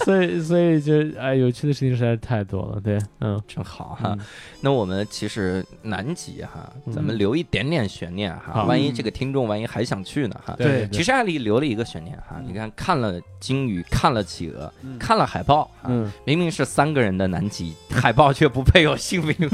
[0.05, 4.11] 所以所以就哎，有趣的事情实在是太多了，对，嗯，真好哈。
[4.13, 4.19] 嗯。
[4.61, 6.93] 那我们其实南极哈，嗯。
[6.93, 8.65] 咱们留一点点悬念哈，好。
[8.67, 10.55] 万一这个听众万一还想去呢哈。
[10.57, 12.45] 对其实艾丽留了一个悬念哈，嗯。
[12.47, 14.97] 你看看了鲸鱼，看了企鹅，嗯。
[14.99, 19.37] 看了海豹，啊嗯，明明是三个人的南极，海豹却不配有姓名。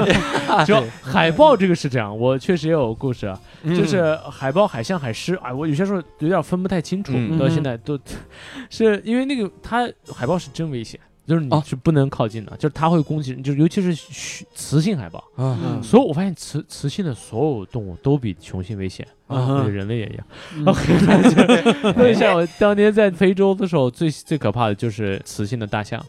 [0.66, 3.74] 就海豹这个个是这样，我确实也有故事啊，嗯。
[3.76, 7.38] 就是海豹、海象、海狮，哎，我有些时候有点分不太清楚，嗯。
[7.38, 7.98] 到现在都
[8.68, 10.98] 是因为那个它海豹是真危险。
[11.26, 11.62] 就是你哦。
[11.64, 15.56] 是不能靠近的，就是它会攻击人，就是尤其是虚雌性海豹，啊。
[15.62, 15.80] 嗯。
[15.80, 20.26] 所以我发现雌雌性的所有动物都比雄性危险，嗯对人类也一样。
[20.56, 26.04] 嗯 OK，所以 像我当年在非洲的时候，最最可怕的就是雌性的大象。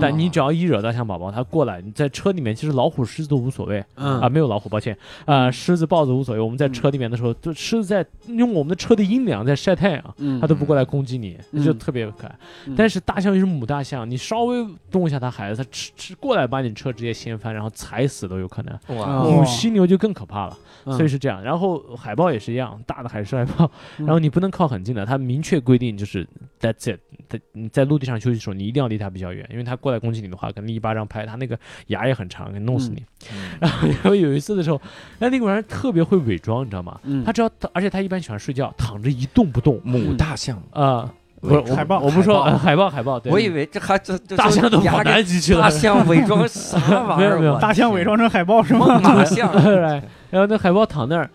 [0.00, 6.40] 但你只要一惹大象宝宝，它过来，你在车里面，其实老虎、狮子都无所谓嗯啊，没有老虎，抱歉啊，狮子、豹子无所谓。
[6.40, 12.36] 我们在车里面的时候，就狮子在用我们的车的阴凉在晒太阳，嗯它都不过来攻击你，嗯就特别可爱。
[12.66, 18.78] 嗯但是大象又是母大象，你稍微动一下它孩子，它吃吃过来把你车直接掀翻，然后踩死都有可能。
[18.86, 20.56] 母犀牛就更可怕了。
[20.86, 21.42] 嗯所以是这样。
[21.42, 26.26] 然后海豹也是一样，大的海狮海豹，嗯然后你不能靠很近的，它明确规定就是
[26.60, 26.98] that's it，
[27.28, 31.58] 它你在陆地上休息的时候，你一定要离它比较远，因为它过来攻击你的话，可能一巴掌拍，它那个
[31.88, 33.02] 牙也很长，给弄死你。
[33.32, 34.80] 嗯然后 然后有一次的时候，
[35.18, 36.98] 那那个玩意儿特别会伪装，你知道吗？
[37.04, 41.12] 嗯它只要，而且它一般喜欢睡觉，躺着一动不动母大象，啊。
[41.42, 45.70] 不是海豹我不说海豹呃海豹，对，我以为这还这这大象都跑南极去了大。
[45.70, 47.30] 象伪装啥 玩意儿？
[47.30, 49.00] 没有没有大象伪装成海豹是吗？
[49.00, 49.50] 猛犸象，
[50.28, 51.30] 然后那海豹躺那儿，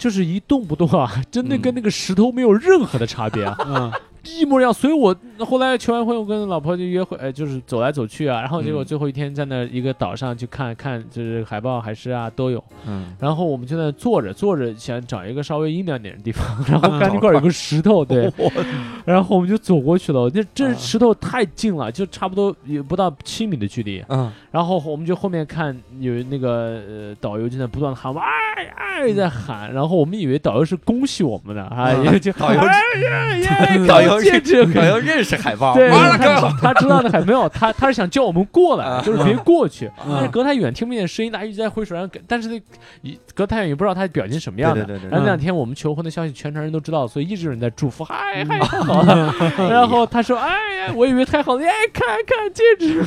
[0.00, 3.56] 就是一动不动啊，真的跟那个石头没有任何的差别啊。
[3.66, 3.92] 嗯
[4.24, 4.72] 一模一样。
[4.72, 8.40] 所以我后来求完婚，我跟老婆就约会，呃，就是走来走去啊。
[8.40, 12.62] 然后结果嗯最后一天在那一个岛上去看看，就是海豹、海狮啊都有。
[12.86, 18.30] 嗯，然后我们就在那坐着坐着，想找一个稍微阴凉点的地方， 然后看那块有个石头，对，
[19.04, 20.28] 然后我们就走过去了。
[20.30, 24.04] 这这石头太近了，就差不多也不到七米的距离。
[24.08, 32.60] 嗯然后我们就后面看有那个呃导游就在不断的喊哎哎在喊，然后我们以为导游是恭喜我们的啊，嗯也就导游
[33.86, 42.60] 导游戒指好像认识海豹，对，他，他知道的海没有，他他是想叫我们过来，啊就是别过去，嗯但是隔太远听不见声音，他一直在挥手，然后但是那
[43.02, 44.86] 一隔太远也不知道他表情什么样的。
[45.10, 49.34] 然后那两天我们求婚的消息，全城人都知道，所以一直有人在祝福，嗨嗨，太好了。
[49.70, 50.48] 然后他说，哎
[50.86, 53.04] 呀，我以为太好了，哎，看看戒指。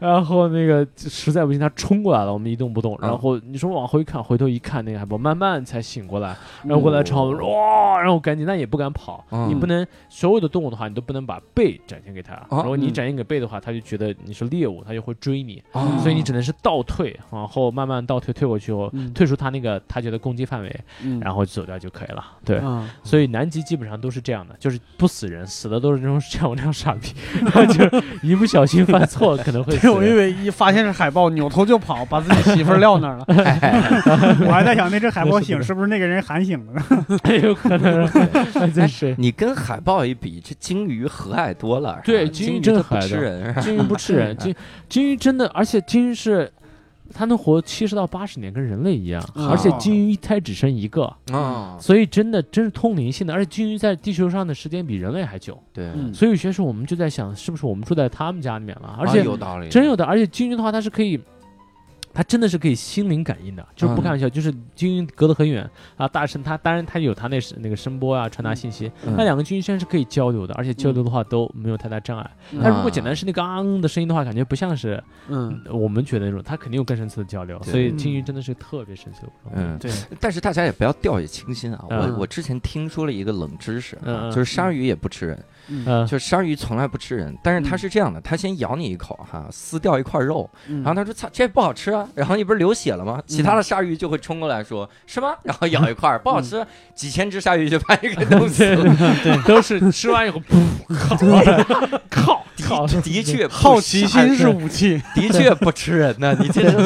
[0.00, 2.98] 然后那个实在不行，他冲过来了，我们一动不动。
[3.00, 9.24] 然后你说往后一看，回头一看，那个海豹慢慢才醒过来，然后过来朝我们哇，然后赶紧，但也不敢跑。
[9.30, 12.34] 嗯你不能所有的动物的话，你都不能把背展现给它。
[12.50, 15.62] 哦如果你嗯展现给背的话，它就觉得你是猎物，它就会追你。
[15.72, 22.24] 哦所以你只能是倒退，然后慢慢倒退，退过去后，嗯退出它那个它觉得攻击范围，嗯然后走掉就可以了。
[22.44, 30.16] 对，嗯所以南极基本上都是这样的，就是不死人，死的都是这种 像我这样傻逼，然 后就是一不小心犯错可能会我以人。
[30.18, 33.24] 为一发现是海豹，扭头就跑，把自己媳妇儿撂那儿了。
[34.46, 37.16] 我还在想那只海豹醒是不是那个人喊醒了呢？
[37.42, 38.06] 有可能，
[38.52, 39.14] 还真是。
[39.18, 42.00] 你跟海豹一比，这鲸鱼和蔼多了。
[42.04, 44.54] 对鲸鱼鲸它不真的吃人，是吧金鱼不吃人，金
[44.88, 46.50] 金鱼真的，而且鲸鱼是。
[47.14, 56.12] 它能活七十到八十年，跟人类一样，嗯而且金鱼一胎只生一个，啊，所以真的真是通灵性的，而且金鱼在地球上的时间比人类还久，对，嗯。
[56.12, 58.96] 所以有些时候我们就在想，是不是我们住在他们家里面了？
[58.98, 61.18] 而啊且有道理，真有的，而且金鱼的话，它是可以，
[62.12, 69.14] 它真的是可以心灵感应的，就是不嗯开玩笑，就是鲸鱼隔得很远啊，大声，他当然他有他那是那个声波啊，传达信息，嗯。
[69.16, 72.30] 那两个鲸鱼虽然是可以交流的，而且交流的话都没有太大障碍。
[72.52, 72.60] 嗯。
[72.62, 75.60] 但如果简单是那个昂的声音的话，感觉不像是嗯。
[75.70, 79.52] 我们觉得那种，它肯定有更深层的交流，所以鲸鱼真的是特别神奇的物种。
[79.54, 79.90] 嗯，对，
[80.20, 81.84] 但是大家也不要掉以轻心啊！
[81.90, 82.12] 嗯。
[82.14, 84.30] 我我之前听说了一个冷知识啊，嗯嗯。
[84.32, 85.44] 就是鲨鱼也不吃人，
[86.08, 93.22] 就鲨鱼从来不吃人，但是它是这样的，它先咬你一口哈，撕掉一块肉，嗯然后他说：“操，这不好吃啊！”然后你不是流血了吗？
[93.26, 96.64] 其他的鲨鱼就会冲过来说：“是吗？”然后咬一块儿不好吃，
[96.94, 98.96] 几千只鲨鱼就把你给弄死了。
[99.22, 105.00] 对，都是吃完以后， 噗，靠，靠，的的确好奇心是武器。
[105.14, 106.36] 的确不吃人呢。
[106.40, 106.76] 你这是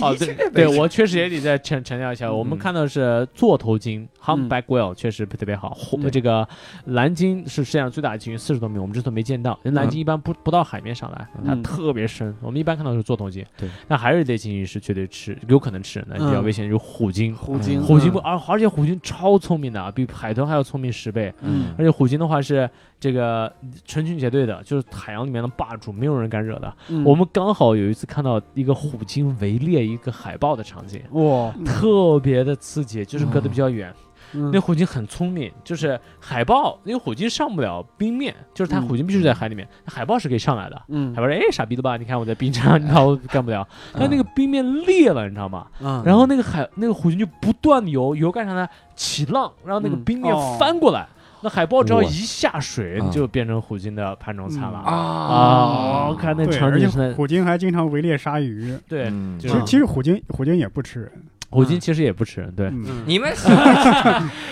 [0.00, 5.76] 哦，对，对我确实也得再强强调一下，我们嗯看到是座头鲸 humpback whale 确实特别好，
[6.10, 6.46] 这个
[6.86, 9.58] 蓝鲸是世界上最大的鲸鱼，四十多米，我们这都没见到。
[9.64, 13.44] 人蓝鲸一般不不到海面上来，它嗯特别深，我们一般看到是座头鲸。
[13.56, 17.34] 对，那还有一类鲸鱼是绝对吃，有可能吃人的，比较嗯危险，就是虎鲸。
[17.34, 21.34] 虎鲸，虎鲸不，而而且虎鲸超聪明的啊，比海豚还要聪明十倍。
[21.40, 22.70] 嗯而且虎鲸的话是
[23.00, 23.52] 这个
[23.84, 26.72] 成群结队的，就是海洋里面的霸主，没有人敢惹的。
[26.88, 33.90] 嗯我们刚好有一次看到一个虎鲸围猎一个海豹的场景，哇，特别的刺激，就是隔得比较远。
[33.90, 40.82] 嗯那虎鲸很聪明，就是海豹，因为虎鲸上不了冰面，就是它嗯虎鲸必须在海里面，海豹是可以上来的。
[40.88, 41.96] 嗯海豹说：“哎，傻逼的吧？
[41.96, 43.66] 你看我在冰上，你看我干不了。”
[43.98, 45.66] 但那个冰面裂了，你知道吗？
[45.80, 48.68] 嗯然后那个海那个虎鲸就不断的游，游干啥呢？
[48.94, 51.06] 起浪，让那个嗯冰面哦翻过来。
[51.40, 54.78] 那海豹只要一下水，嗯就变成虎鲸的盘中餐了。
[54.80, 58.76] 啊看那对，而且场景是虎鲸还经常围猎鲨鱼。
[58.88, 59.08] 对，
[59.38, 61.12] 其实其实虎鲸虎鲸也不吃人，
[61.50, 62.66] 虎鲸其实也不吃，对。
[62.66, 63.48] 嗯你们是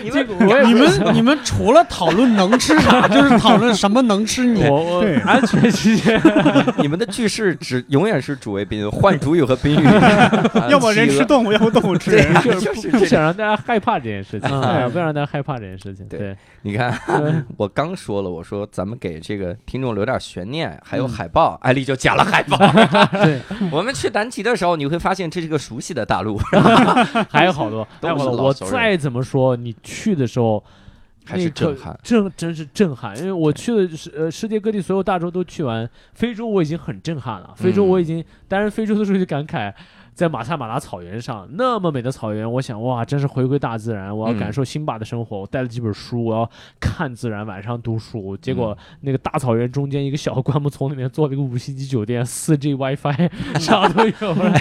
[0.02, 4.64] 你这们你们你们除了讨论能吃啥， 就是讨论什么能吃你。
[4.64, 6.20] 我我对安全期间，
[6.78, 12.34] 你们的句式只永远是主谓宾，换主语和宾语，啊 要么人吃动物，要么动物吃人。
[12.34, 13.06] 啊，就就是。
[13.06, 16.06] 想让大家害怕这件事情，不想让大家害怕这件事情。
[16.08, 16.92] 对对，你看，
[17.56, 22.56] 我刚说了，我说咱们给这个听众留点悬念，还有嗯海报，艾丽就讲了海报。
[23.22, 23.40] 对，
[23.70, 26.36] 我们去南极的时候，你会发现这是个熟悉的大陆，
[27.30, 28.46] 还有好多， 都还有好多。
[28.46, 30.62] 我是老熟人再怎么说，你去的时候。
[31.28, 32.00] 还是那个震撼。
[32.04, 37.52] 震真是震撼，因为我去的是呃世界各地所有大洲都去完，非洲我已经很震撼了。
[37.56, 39.74] 非洲嗯我已经，当然非洲的时候就感慨，
[40.16, 45.40] 在马萨马拉草原上那么美的草原，我想哇，真是回归大自然，我要嗯感受辛巴的生活。
[45.40, 46.50] 我带了几本书，我要
[46.80, 48.34] 看自然，晚上读书。
[48.38, 54.58] 结嗯果那个大草原中间一个小灌木丛里面做了一个五星级酒店，四 G WiFi 啥都有了。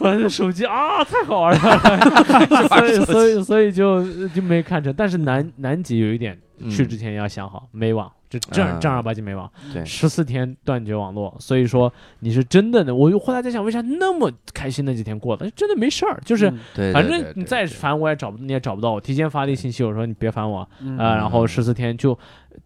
[0.00, 4.92] 我的手机啊，太好玩了， 所以所以所以就就没看成。
[4.96, 6.36] 但是南南极有一点，
[6.68, 12.94] 去之前要想好，没网，这正嗯正儿八经没网，对十四天断绝网络，所以说你是真的呢。
[12.94, 15.50] 我后来在想，为啥那么开心那几天过的？
[15.50, 16.48] 真的没事儿，就是。
[16.92, 19.00] 反对正你再，烦我也找不，你也找不到我。
[19.00, 22.16] 提前发了一信息，我说你别烦我，嗯呃，然后十四天就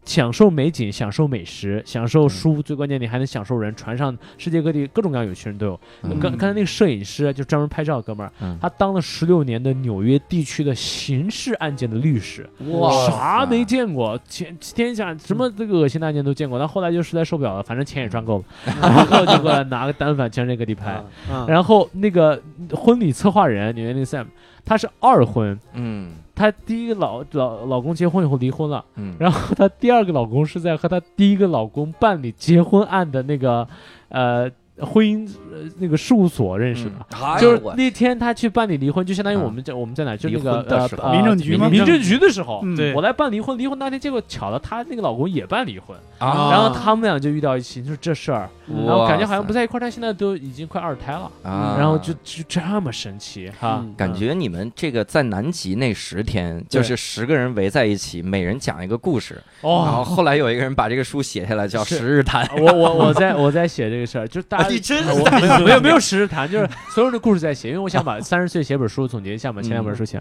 [0.05, 3.75] 享受美景，享受美食，享受嗯书，最关键你还能享受人。
[3.75, 5.81] 船上世界各地各种各样有趣人都有。
[6.03, 16.59] 嗯刚刚才那个摄影师就专门拍照哥们儿，嗯他当了十六年的纽约地区的刑事案件的律师，哇啥没见过，天天下什么这个恶心的案件都见过。
[16.59, 18.45] 但后来就实在受不了了，反正钱也赚够了，
[18.81, 21.03] 然后就过来拿个单反全世界各地拍。
[21.31, 22.41] 嗯然后那个
[22.73, 24.27] 婚礼策划人纽约那个 Sam，
[24.65, 28.85] 他是二婚，嗯他第一个老老老公结婚以后离婚了。
[28.97, 33.67] 嗯，然后她第二个老公是在和她第一个老公办理结婚案的那个
[34.09, 36.93] 呃婚姻呃那个事务所认识的。
[37.23, 41.69] 哎就是那天他去办理离婚，就相当于啊我们在我们在哪，就那个民政局吗？
[41.69, 42.93] 民政局的时候，嗯。
[42.95, 60.05] 我来办离婚，离婚那天结果巧了，她那个老公也办离婚，啊，然后他们俩就遇到一起，就是这事儿，嗯然后感觉好像不在一块儿，但现在都已经快二胎了，啊，然后就就这么神奇哈，嗯感觉你们这个在南极那十天，就是十个人围在一起，每人讲一个故事，然后哦。
[60.05, 62.45] 后来有一个人把这个书写下来，叫 《十日谈》。
[62.63, 70.21] 我我我在我在写这个事儿，就是大 家啊你真我没有没有没有实时谈，就是所有人的故事在写，因为我想把 三十岁写本书总结一下嘛，前两本书写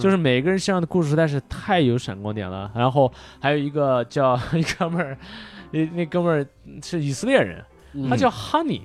[0.00, 2.70] 就是每个人身上的故事实在是太有闪光点了。
[2.74, 5.16] 然后还有一个叫一哥们儿，
[5.74, 6.46] 那那哥们儿
[6.82, 7.62] 是以色列人，
[7.94, 8.82] 嗯他叫 Honey。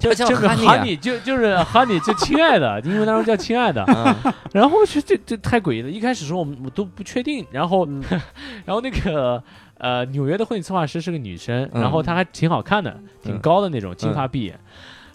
[0.00, 3.82] 他叫就是 Honey 就就是 Honey，就亲爱的，英文当中叫亲爱的。
[3.88, 8.00] 嗯 然后就这这太诡异了，一开始说我们我都不确定，然后嗯
[8.64, 9.42] 然后那个
[9.78, 14.60] 呃纽约的婚礼策划师是个女生，嗯然后她还挺好看的，挺嗯高的那种，金发碧眼。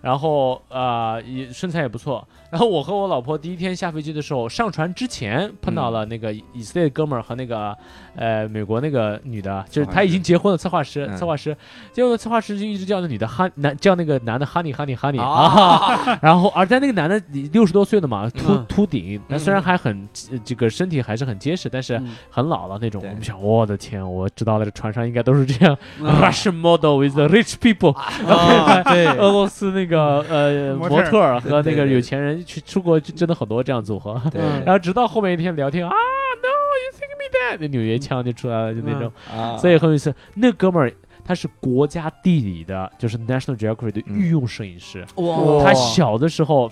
[0.03, 7.73] 然后呃也身材也不错，然后我和我老婆第一天下飞机的时候，上船之前碰到了那个以色列哥们儿和那个
[8.17, 11.15] 呃美国那个女的，就是他已经结婚了，策划师，嗯。
[11.15, 11.55] 策划师，
[11.93, 17.17] 结果策划师就一直叫那女的哈男叫那个男的 honey honey honey 啊，啊， 然后而在那个男的
[17.53, 18.65] 六十多岁了嘛，秃嗯。
[18.67, 22.15] 秃顶，但虽然还很呃这个身体还是很结实，但是嗯。
[22.29, 22.99] 很老了那种。
[23.01, 23.09] 对。
[23.09, 25.77] 我们想，我的天，我知道了，这船上应该都是这样。
[25.99, 29.07] 嗯，Russian model with the rich people，啊对。
[29.15, 34.21] 俄罗斯那个呃模特模特儿和那个有钱人去出国，就真的很多这样组合。
[34.31, 39.11] 对 然后直到后面一天聊天啊，No，you think me that，那纽约腔就出来了，就那种。
[39.31, 40.91] 啊所以很有意思，那哥们儿
[41.25, 45.05] 他是国家地理的，就是 National Geographic 的嗯御用摄影师。
[45.15, 46.69] 哇他小的时候，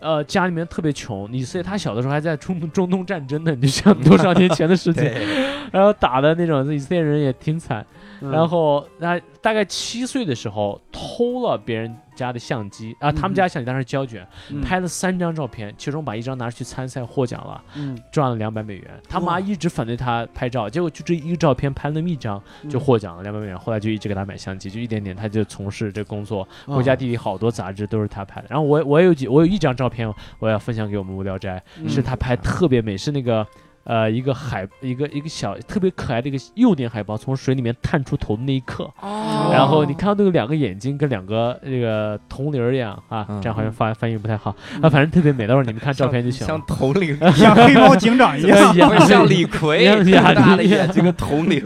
[0.00, 5.04] 呃，家里面特别穷，你所以他小的时候还在中中东战争呢，你就想多少年前的事情，
[5.72, 7.84] 然后打的那种以色列人也挺惨，
[8.20, 8.30] 嗯。
[8.30, 14.60] 然后他大概七岁的时候偷了别人家的相机啊，他们嗯家相机当时胶卷，嗯。
[14.60, 17.98] 拍了三张照片，其中把一张拿去参赛获奖了，嗯。
[18.10, 18.90] 赚了两百美元。
[19.08, 22.70] 他妈一直反对他拍照，结果就这一个照片拍了那么一张嗯。
[22.70, 26.46] 就获奖了两百美元，后来就一直给他买相机，就一点点他就从事这工作。
[26.66, 31.88] 国家地理好多杂志都是他拍的，然后我我有几我有一张照片我要分享给我们无聊斋，嗯。
[31.88, 33.46] 是他拍特别美，是那个
[33.86, 46.64] 呃一个海一个一个小特别可爱的一个幼年海豹从水里面探出头的那一刻，哦然后你看到那个两个眼睛跟两个那个铜铃一样啊，嗯这样好像翻翻译不太好啊，反正特别美，到时候你们看照片就行像了。
[46.66, 48.74] 铜铃， 像黑猫警长一样。
[49.06, 51.64] 像李逵一样大的一样眼睛跟铜铃，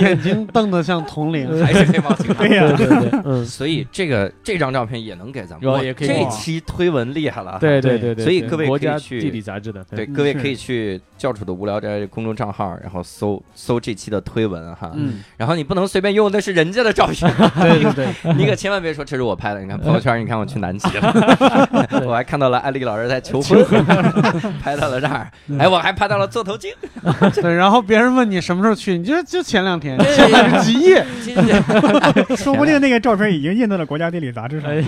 [0.00, 2.56] 眼睛瞪得像铜铃，还是黑猫警长对。
[2.56, 19.60] 呀对，对对，嗯，所以这个这张照片也能给咱们，哇有也可以这期推文厉害了，对对对对，所以各位国家可以去地理杂志的，对，嗯各位可以去教主的无聊斋公众账号，然后搜搜这期的推文哈，嗯，然后你不能随便用那是人家的照片，对对对， 你可千万别说这是我拍的。
[19.60, 21.68] 你看朋友圈，你看我去南极了，
[22.04, 23.64] 我还看到了艾丽老师在求婚，
[24.60, 26.72] 拍到了这儿，哎，我还拍到了座头鲸，
[27.40, 31.04] 对，然后别人问你什么时候去，你就就前两天，现在是极夜，
[32.36, 34.82] 说不定那个照片已经印到了国家地理杂志上，哎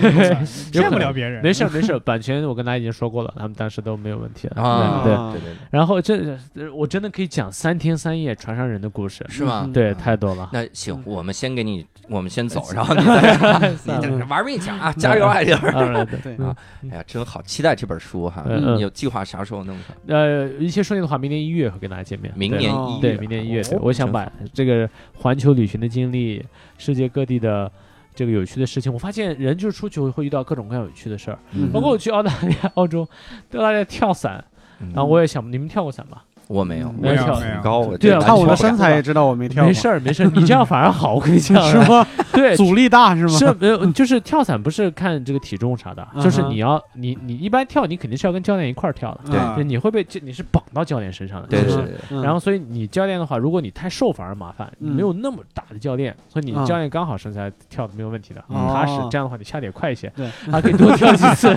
[0.72, 1.42] 骗不了别人。
[1.42, 4.60] 没事没事，版权我跟他已经说过了，他们当时都没有问题的。
[4.60, 6.36] 啊，对啊对对对，然后这
[6.74, 9.62] 我真的可以讲三天三夜船上人的故事，是吗？
[9.64, 10.50] 嗯对，太多了。
[10.52, 15.66] 那行，我们先给你，我们先走，然后你再 你玩命讲啊，加油，艾丽老师！
[15.66, 16.56] 啊，对对啊
[16.90, 18.44] 哎呀，真好，期待这本书哈！
[18.46, 19.96] 你有计划啥时候弄上？
[20.06, 22.32] 呃，一切顺利的话，明年一月会跟大家见面。
[22.36, 26.44] 明年一月，对，明年一月，我想把这个环球旅行的经历，
[26.76, 27.70] 世界各地的
[28.14, 33.08] 这个有趣的事情，我发现人就是出去会遇到各种各样有趣的事儿，嗯包括我去澳大利亚、澳洲，
[33.50, 34.44] 在澳大利亚跳伞，
[34.80, 36.24] 嗯然后我也想，你们跳过伞吧？
[36.48, 42.06] 我没有，没有跳很高，我对啊看我的身材也知道我没跳，没事儿，没事儿，你这样反而好，我跟你讲， 是吗？
[42.32, 43.28] 对， 阻力大是吗？
[43.38, 49.64] 是没有，就是跳伞不是看这个体重啥的，就是你要你你一般跳，你肯定是要跟教练一块儿跳的，对。
[49.68, 58.56] 你会被你是绑到教练身上的，就是对对对，嗯然后，所以你教练的话，如果你太瘦反而麻烦，没有那么大的教练，所以你嗯教练刚好身材跳的没有问题的，嗯。
[58.68, 61.48] 踏实哦，这样的话你下的也快一些，对，还可以多跳几次。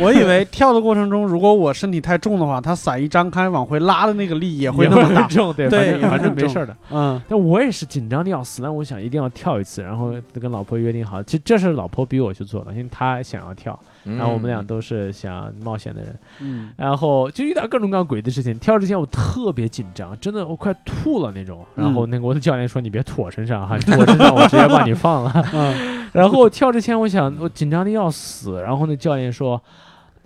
[0.00, 5.26] 我以为跳的过程中，如果我身体太重的话，他伞一张开往回拉的那个力也会那么大。
[5.28, 6.76] 重，对，对反正反正没事儿的。
[6.90, 18.58] 嗯但我也是紧张的要死，但我想一定要跳一次，然后跟老婆约定好，其实这是老婆逼我去做的，因为她想要跳，嗯然后我们俩都是想冒险的人，嗯然后就遇到各种各样诡异的事情。
[18.58, 21.64] 跳之前我特别紧张，真的我快吐了那种。
[21.74, 25.32] 然后那个我的教练说：“你别吐我身上哈，你吐我身上我直接把你放了。
[25.52, 29.60] 嗯 ”然后我跳之前我想我紧张的要死，然后那教练说。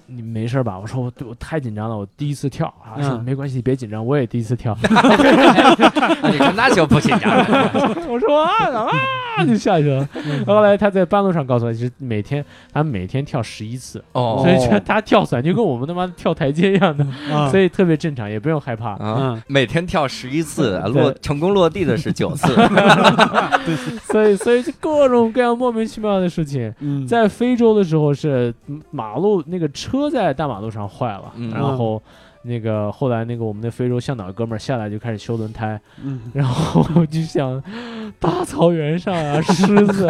[0.07, 0.79] 你没事吧？
[0.79, 3.01] 我说我我太紧张了，我第一次跳啊。
[3.01, 4.77] 说嗯没关系，别紧张，我也第一次跳。
[4.83, 7.71] 你看那就不紧张了，
[8.09, 8.89] 我说啊啊
[9.47, 10.07] 就下去了。
[10.47, 14.41] 后来他在半路上告诉我，其实每天他每天跳十一次，哦。
[14.43, 17.49] 所以觉得他跳伞就跟我们他妈跳台阶一样的，啊。
[17.49, 18.91] 所以特别正常，也不用害怕。
[18.93, 19.43] 啊，嗯。
[19.47, 22.47] 每天跳十一次，落成功落地的是九次，
[24.11, 26.73] 所以所以就各种各样莫名其妙的事情。
[26.81, 31.51] 嗯，在非洲的时候是嗯马路那个车在大马路上坏了，嗯。
[31.51, 32.03] 然后
[32.45, 36.21] 那个后来那个我们的非洲向导哥们儿下来就开始修轮胎，嗯。
[36.33, 37.63] 然后我就想
[38.21, 40.07] 大草原上啊， 狮子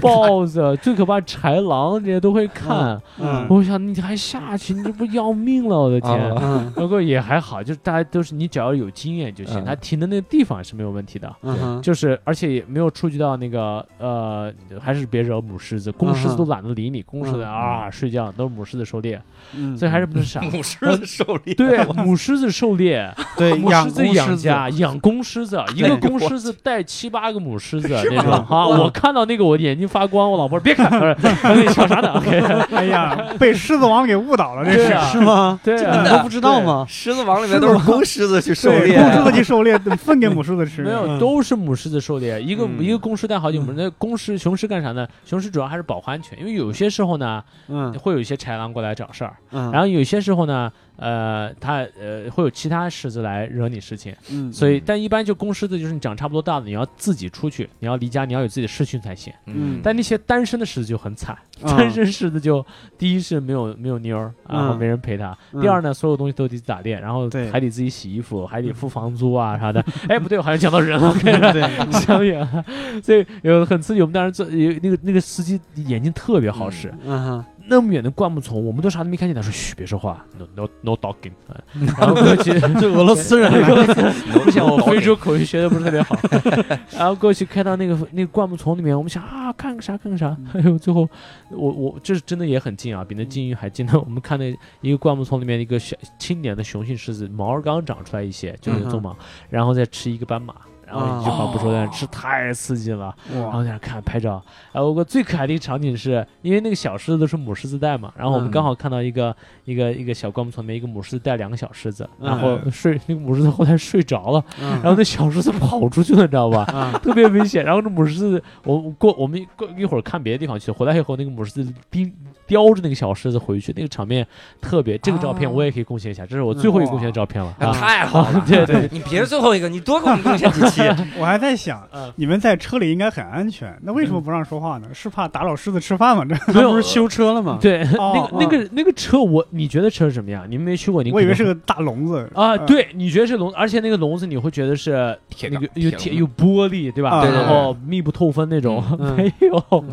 [0.00, 3.00] 豹子最可怕，豺狼这些都会看。
[3.18, 5.78] 嗯我想你还下去，你这不要命了！
[5.78, 9.64] 我的天，不过也还好，就是大家都是你只要有经验就行，嗯。
[9.64, 11.34] 他停的那个地方是没有问题的。
[11.42, 11.82] 嗯哼。
[11.82, 17.48] 就是，而且也没有触及到那个呃，还是别惹母狮子，公狮子都懒得理你，公狮子嗯。
[17.48, 19.20] 啊睡觉都是母狮子狩猎，
[19.54, 20.40] 嗯，所以还是不能傻。
[20.50, 32.40] 母狮子狩猎， 对，母狮子狩猎，对养母狮子公狮子养家，养公狮子，一个公狮子带七八个母狮子那种吗哈，我看到那个我眼睛发光，我老婆说别看，我说你想啥呢？OK，
[32.74, 34.96] 哎呀，被狮子王给误导了，这是。
[35.12, 35.58] 是吗？
[35.64, 36.84] 对啊你都不知道吗？
[36.88, 40.82] 狮子王里面都是公狮子去狩，猎，公狮子去狩猎，分给母狮子吃。
[40.82, 45.06] 没有，嗯都是母狮子狩猎，一个嗯一个公狮带好几母，那公狮雄狮干啥呢？
[45.24, 59.32] 雄狮主要还是保护安全，因为有些时候呢，嗯会有一些豺狼过来找事儿，嗯，然后有些时候呢，呃，他呃会有其他狮子来惹你事情，嗯，所以但一般就公狮子就是你长差不多大了，你要自己出去，你要离家，你要有自己的事情才行。
[59.46, 59.80] 嗯。
[59.82, 62.64] 但那些单身的狮子就很惨，啊单身狮子就
[62.98, 65.60] 第一是没有没有妞儿，然后嗯没人陪他；嗯。
[65.60, 69.84] 第二呢，所有东西都得打猎，然后还得自己洗衣服，还得付房租啊啥的。
[70.08, 71.62] 哎，不对，我好像讲到人了，对 对，
[72.00, 72.64] 想远了。
[73.02, 81.32] 所以有很刺激，我们当时做有那个那个司机眼睛特别好使，嗯哼，那么远的灌木丛，我们都啥都没看见，他说嘘，别说话，no no no talking，
[81.98, 82.52] 然后过去。
[82.80, 84.12] 这俄罗斯人来的，
[84.44, 86.16] 不行，我非洲口音学的不是特别好。
[86.96, 90.36] 然后过去开到那个那个灌木丛里面，我们想啊，看个啥看个啥。
[90.52, 91.08] 哎呦，最后
[91.50, 93.92] 我我这是真的也很近啊，比那金鱼还近呢。
[93.96, 99.16] 我们看那一个灌木丛里面一个小青年的雄性狮子，毛儿刚长出来一些，就是鬃毛，
[99.50, 100.54] 然后再吃一个斑马。
[100.86, 103.14] 然后一句话不说在那吃，太刺激了。
[103.34, 109.34] 然后在那看拍照，然后我最可爱的一个场景是，因为那个小狮子都是母狮子带嘛，然后我们嗯刚好看到一个、
[109.64, 116.62] 一个一个小灌木丛里面一个母狮子带两个小狮子，嗯然后睡那个母狮子后来睡着了，然然后那小狮子跑出去了，你知道吧？
[116.72, 117.64] 啊， 特别危险。
[117.64, 122.12] 然后这母狮子，我我过我们过一会儿看别的地方去，回来以后那个母狮子濒
[122.46, 124.26] 叼着那个小狮子回去，那个场面
[124.60, 124.96] 特别。
[124.98, 127.54] 这个照片我也可以贡献一下，这是我最后一个贡献的照片了。
[127.58, 130.82] 啊，太好了， 对对，你别是最后一个，你多给我们贡献几期。
[131.18, 134.88] 我还在想嗯，你们在车里应该很安全，那为什么不让说话呢？
[134.92, 136.24] 是怕打扰狮子吃饭吗？
[136.52, 137.58] 这不是修车了吗？
[137.60, 140.44] 对，那哦个那个那个车，我你觉得车是什么样？
[140.48, 147.10] 你们没去过，你我以为是个大笼子啊，呃对，你觉得是笼，而且那个笼子你会觉得是铁有铁有玻璃，对吧？
[147.10, 149.84] 啊对对对然后密不透风那种，嗯 没有，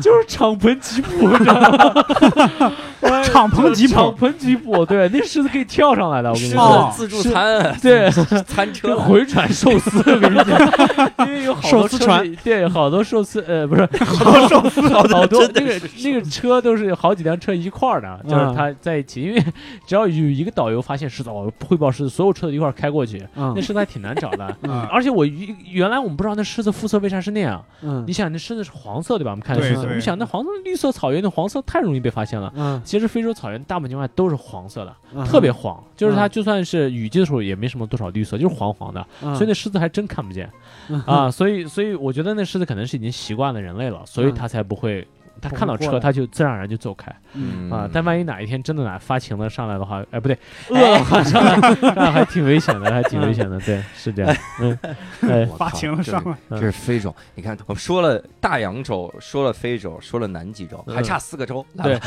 [0.00, 1.81] 就是敞篷吉普，你知道吗？
[3.24, 3.94] 敞篷吉普。
[3.94, 6.92] 敞篷吉普，对，那狮子可以跳上来的，我跟你狮说。
[6.94, 8.10] 子自助餐，对，
[8.46, 8.88] 餐车。
[8.88, 19.42] 跟回转寿司， 我跟你讲，因为有好多车寿司船，对，好多寿司，呃，不是好多寿司，好多那个那个车都是好几辆车一块儿的，就是嗯它在一起，因为
[19.86, 23.52] 只要有一个导游发现狮子，哦，汇报狮子，所有车都一块儿开过去，嗯。
[23.56, 24.56] 那狮子还挺难找的。
[24.62, 24.82] 嗯。
[24.92, 28.04] 而且我原原来我们不知道那狮子肤色为啥是那样，嗯。
[28.06, 29.30] 你想那狮子是黄色对吧？
[29.32, 32.52] 我们看的狮子，你想那黄色绿色草原的黄色太容易被发现了。
[32.54, 40.50] 嗯，其实非洲草原大部分情况下都是黄色的，嗯特别黄，就是它嗯就算是雨季的时候也没什么多少绿色，就是黄黄的，嗯所以那狮子还真看不见
[41.06, 41.30] 啊。
[41.30, 45.06] 所以所以我觉得那狮子可能是已经习惯了人类了，所以嗯它才不会。
[45.40, 47.88] 它不会看到车，他就自然而然就走开嗯啊！
[47.92, 50.38] 但万一哪一天真的哪发情了上来的话，哎，不对，
[50.70, 53.58] 饿了话上来，那还挺危险的，还挺危险的。
[53.66, 54.36] 对，是这样。
[54.60, 54.78] 嗯，
[55.28, 57.14] 哎，发情了这上来，这是非洲。
[57.34, 61.64] 你看，我们说了大洋洲，说了非洲，说了南极洲，嗯还差四个洲。
[61.82, 61.98] 对，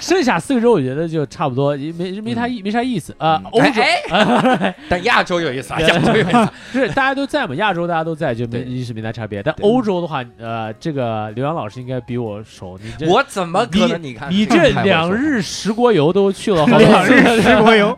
[0.00, 3.40] 剩下四个洲我觉得就差不多，没没啥意没啥意思啊。
[3.52, 6.48] 欧洲哎，但亚洲有意思啊，亚洲有意思。
[6.72, 9.42] 是大家都在嘛，亚洲大家都在，就没对意识没啥差别。
[9.42, 14.02] 但欧洲的话，呃，这个刘洋老师应该比我熟，你这我怎么可能？
[14.02, 17.96] 你看，你这两日十国游都去了好多 两日次，十国游，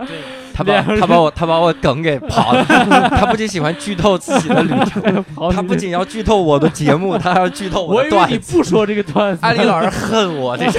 [0.53, 2.65] 他把两他把我他把我梗给刨了。
[3.09, 5.25] 他不仅喜欢剧透自己的旅程，
[5.55, 8.57] 他不仅要剧透我的节目，他还要剧透的我以为你段子。
[8.57, 10.79] 不说这个段子，安利老师恨我，这是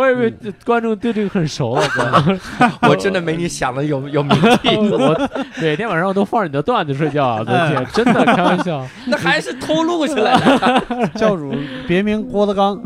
[0.00, 0.32] 我以为
[0.64, 2.38] 观众对这个很熟了， 哥。
[2.88, 8.86] 我真的没你想的有 有名气，我每天晚上都放着你的段子睡觉啊，昨天真的开玩笑。
[9.06, 11.06] 那还是偷录下来的。
[11.16, 11.54] 教主
[11.86, 12.80] 别名郭德纲，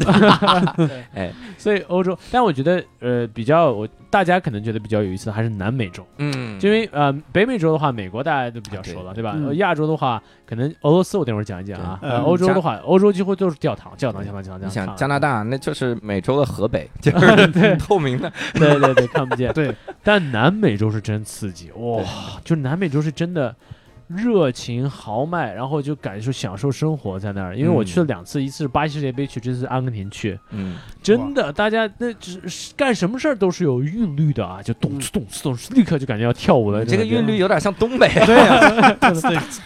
[1.15, 9.35] 哎，所以欧洲，但我觉得呃比较我大家可能觉得比较有意思的还是南美洲，嗯，就因为呃北美洲的话，美国大家都比较熟了，对吧？
[9.55, 11.99] 亚洲的话，可能俄罗斯我等会儿讲一讲啊。
[12.25, 14.61] 欧洲的话，欧洲几乎都是教堂，教堂，教堂，教堂。
[14.69, 18.33] 你想加拿大，那就是美洲的河北， 就是透明的。
[18.53, 19.51] 对对对，看不见。
[19.55, 19.75] 对，
[20.05, 22.05] 但南美洲是真刺激哇！
[22.45, 23.53] 就南美洲是真的
[24.09, 27.57] 热情豪迈，然后就感受享受生活在那儿。
[27.57, 36.85] 因为我去了两次，一次是巴西世界杯去，这次阿根廷去，嗯，真的，大家那只是干什么事儿都是有韵律的啊，就咚次咚次动次，立刻就感觉要跳舞了。
[36.85, 38.09] 这个韵律有点像东北。
[38.25, 38.95] 对 呀，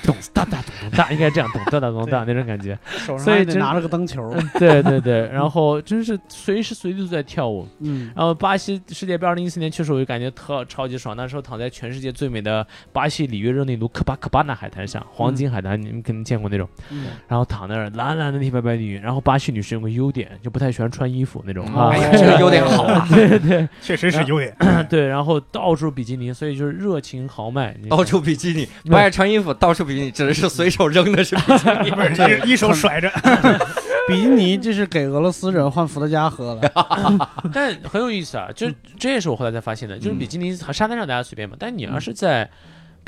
[0.02, 2.78] 咚哒哒咚咚哒，应该这样咚哒哒咚哒那种感觉。
[2.84, 7.66] 手上拿了个灯球，嗯，对对对，然后真是随时随地都在跳舞。
[7.80, 11.16] 嗯然后巴西世界杯二零一四年去的时候，我就感觉特超级爽。
[11.16, 16.68] 那时候躺在全世界最美的巴西里约热内卢科巴科巴纳海滩上，黄金海滩，你们肯定见过那种。
[16.90, 19.00] 嗯然后躺那儿，蓝蓝的那白白云。
[19.00, 21.90] 然后巴西女士有个优点，就不太喜欢穿衣服那种啊。
[21.92, 23.06] 哎呀，这个 优点好啊。
[23.10, 24.54] 对对确实是优点。
[24.88, 27.74] 对，然后到处比基尼，所以就是热情豪迈。
[27.80, 31.90] 你到处比基尼，不爱穿衣服，到处比基尼，只是随手扔的是比基尼。
[31.90, 33.10] 不是一一手甩着，
[34.08, 38.66] 比基尼这是给俄罗斯人换伏特加喝了，但很有意思啊，就
[38.98, 42.48] 这也是我后来才发现的，就是比基尼沙滩上大家随便嘛，但你要是在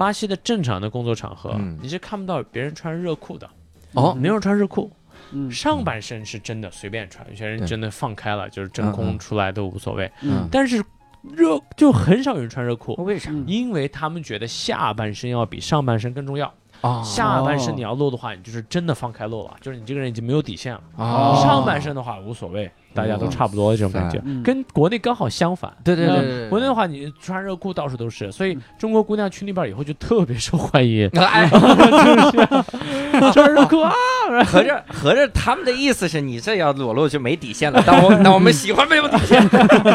[0.01, 3.47] 巴西的正常的工作场合，嗯你是看不到别人穿热裤的。
[3.93, 4.91] 哦没有人穿热裤，
[5.33, 10.11] 嗯上半身是真的随便穿，有些人对真的放开了，就是真嗯空嗯出来都无所谓。
[10.23, 10.83] 嗯但是
[11.37, 13.31] 热就很少有人穿热裤，为啥？
[13.31, 16.51] 嗯因为他们觉得下半身要比上半身更重要。
[16.81, 20.83] 啊下半身你要露的话，你就是真的放开露了，就是你这个人已经没有底线了。
[20.97, 24.43] 啊上半身的话无所谓，大家都差不多这种感觉，嗯。
[24.43, 25.73] 跟国内刚好相反。
[25.85, 31.09] 对对对国内的话，你穿热裤到处都是，所以中国姑娘去那边以后就特别受欢迎。
[31.19, 31.49] 哎，
[33.33, 33.93] 穿热裤啊，
[34.47, 39.47] 合着合着他们的意思是你这要裸露就没底线了，但我那我们喜欢没有底线。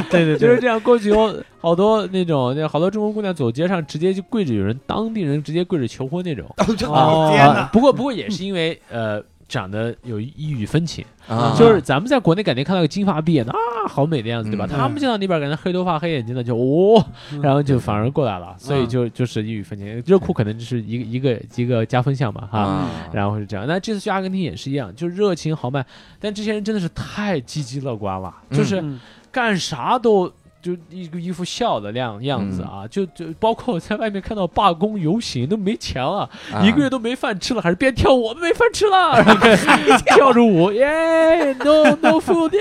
[0.09, 6.45] 对对就是这样过去以后好多那种，那好多中国姑娘走街上直接就跪着，有人当地人直接跪着求婚那种。
[6.57, 11.55] 哦不过不过也是因为呃长得有异域风情，啊。
[11.57, 13.57] 就是咱们在国内感觉看到个金发碧眼的啊，
[13.87, 14.65] 好美的样子，对吧？
[14.69, 14.77] 嗯。
[14.77, 17.41] 他们见到那边感觉黑头发黑眼睛的就哦，嗯。
[17.41, 20.03] 然后就反而过来了，所以就就是异域风情。
[20.05, 22.59] 热裤可能就是一个一个一个加分项吧，哈。
[22.59, 25.85] 啊，然后是这样，那这次去阿根廷也是一样，就热情豪迈，
[26.19, 28.99] 但这些人真的是太积极乐观了，嗯就是嗯。
[29.31, 30.31] 干啥都
[30.65, 36.65] 就一个一副笑的样样子啊，就就包括我在外面看到罢工游行都没钱了，啊。
[36.65, 42.59] 一个月都没饭吃了，还是边跳舞我们没饭吃了，然 后跳着舞耶，no no food 耶，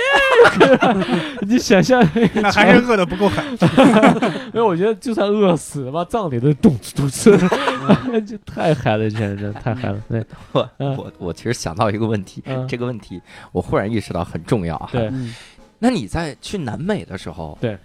[1.49, 3.43] 你想象那还是饿的不够狠。
[4.53, 7.39] 因为我觉得就算饿死，他妈葬礼都动次动次，
[8.27, 9.99] 这太嗨了，真的太嗨了。
[10.11, 10.23] 对，
[10.53, 10.95] 我嗯。
[10.95, 12.69] 我我其实想到一个问题，嗯。
[12.69, 13.19] 这个问题
[13.51, 14.91] 我忽然意识到很重要啊。
[14.93, 15.07] 对。
[15.07, 15.35] 嗯
[15.81, 17.77] 那你在去南美的时候，对，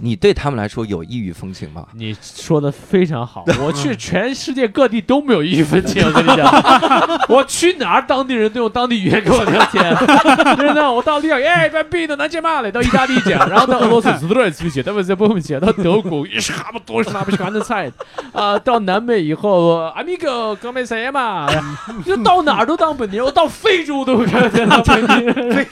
[0.00, 1.84] 你对他们来说有异域风情吗？
[1.94, 6.48] 你说的非常好， 我去全世界各地都没有异域风情，我跟你讲，
[7.28, 9.94] 我去哪儿当地人都用当地语言跟我聊天，
[10.56, 17.90] 真的，我到利亚，耶，别逼的南京骂嘞，到意大利讲，然后到俄罗斯斯多尔斯讲，他们在不会讲，到德国也是哈不多是那不喜欢的菜，
[18.32, 21.48] 啊，到南美以后，阿米哥哥们谁嘛，
[22.04, 25.66] 就到哪儿都当本地人，我到非洲都看见当本地人，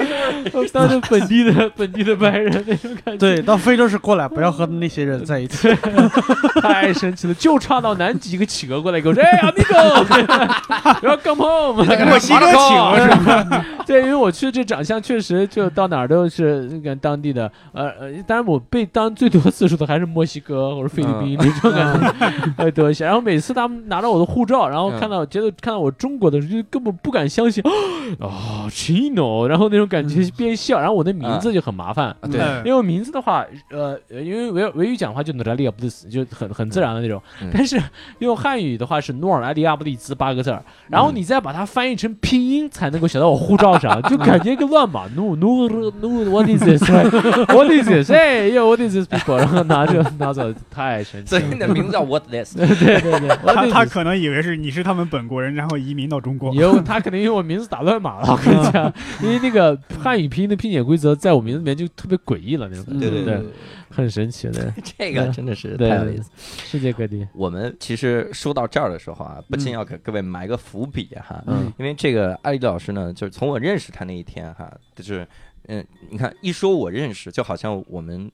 [0.53, 3.19] 我当着本地的本地的白人那种感觉。
[3.19, 5.69] 对，到非洲是过来，不要和那些人在一起。
[6.63, 7.35] 太神奇了！
[7.35, 11.85] 就差到南极一个企鹅过来给我说：“哎，amigo，不要 come home。
[11.85, 13.65] 墨西哥企鹅是吧？
[13.87, 23.05] 对，因为我去这长相确实就到哪儿都是那个当地的，呃呃，当然我被当最多次数的还是墨西哥或者菲律宾那种感觉会 多一些。
[23.05, 27.63] 然后每次他们拿到我的护照，然后看到觉得看到我中国的时候，就根本不敢相信，
[28.19, 32.07] 哦，Chino，然后那种感觉边笑，然后我的名字就很麻烦。
[32.09, 37.81] 啊对，嗯因为我名字的话，呃，呃因为维维语讲话就 l i a b l i s 就很很自然的那种，嗯但是
[38.21, 45.69] 用汉语的话是诺尔莱利亚布利兹八个字儿，然后你再把它翻译成拼音才能够写到我护照上， 就感觉一个乱码，no no
[46.01, 48.11] no what is this？what is this？
[48.13, 49.37] 哎哟 what is this people？
[49.39, 51.49] 然后拿着拿走，太神奇所以了。
[51.53, 52.57] 你的名字叫 What This？
[52.57, 52.67] 对
[53.01, 56.55] 对对，他他可能以为是你是他们本国人，然后移民到中国。
[56.55, 58.93] 有他肯定因为我名字打乱码了，我跟你讲，
[59.23, 63.43] 因为那个汉语拼音的拼写规则在我名字里面就特别诡异了那种感觉，对对，
[63.97, 66.31] 很神奇的， 这个真的是太有意思。
[66.37, 71.73] 世界各地，我们其实说到这儿的时候啊，不禁要给各位埋个伏笔哈，嗯。
[71.79, 75.27] 因为这个艾丽老师呢，就是从我认识他那一天哈，就是
[75.69, 78.31] 嗯，你看一说我认识，就好像我们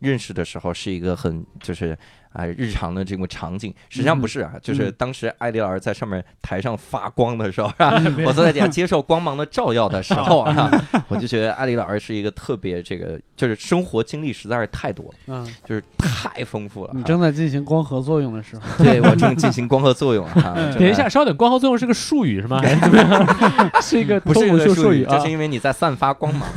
[0.00, 1.96] 认识的时候是一个很就是
[2.34, 7.94] 啊日常的这种场景，实际上不是啊，就是当时艾丽老师在上面台上发光的时候啊，
[8.26, 10.70] 我坐在底下接受光芒的照耀的时 候啊，
[11.08, 16.90] 我就觉得艾丽老师是一个特别这个就是生活经历实在是太多了，嗯，就是太丰富了。
[16.94, 22.60] 你正在进行光合作用的时候，对我正进行光合作用啊 等一下，稍等，光合作用是个术语是吗？
[22.60, 25.30] 还是一个不是脱口一个术语，秀术语啊就是？
[25.30, 26.48] 因为你在散发光芒。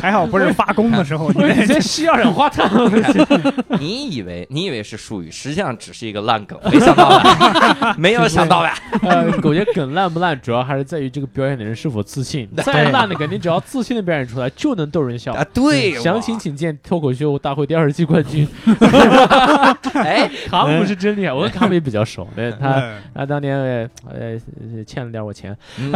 [0.00, 2.68] 还好不是发功的时候，你我以前吸二氧化碳，
[3.78, 7.94] 你以为你以为是术语，实际上只是一个烂梗，没想到吧？
[7.98, 8.74] 没有想到吧？
[9.02, 12.48] 呃，我觉得梗烂不烂，主要还是在于这个表演的人是否自信。
[12.56, 15.34] 再烂的梗，你只要自信的表演出来，就能逗人笑。
[15.34, 18.46] 啊，对，详情请见脱口秀大会第二十季冠军
[19.94, 25.92] 哎， 卡姆是真厉害，我跟卡姆也比较熟，对他嗯他当年呃呃欠了点我钱，嗯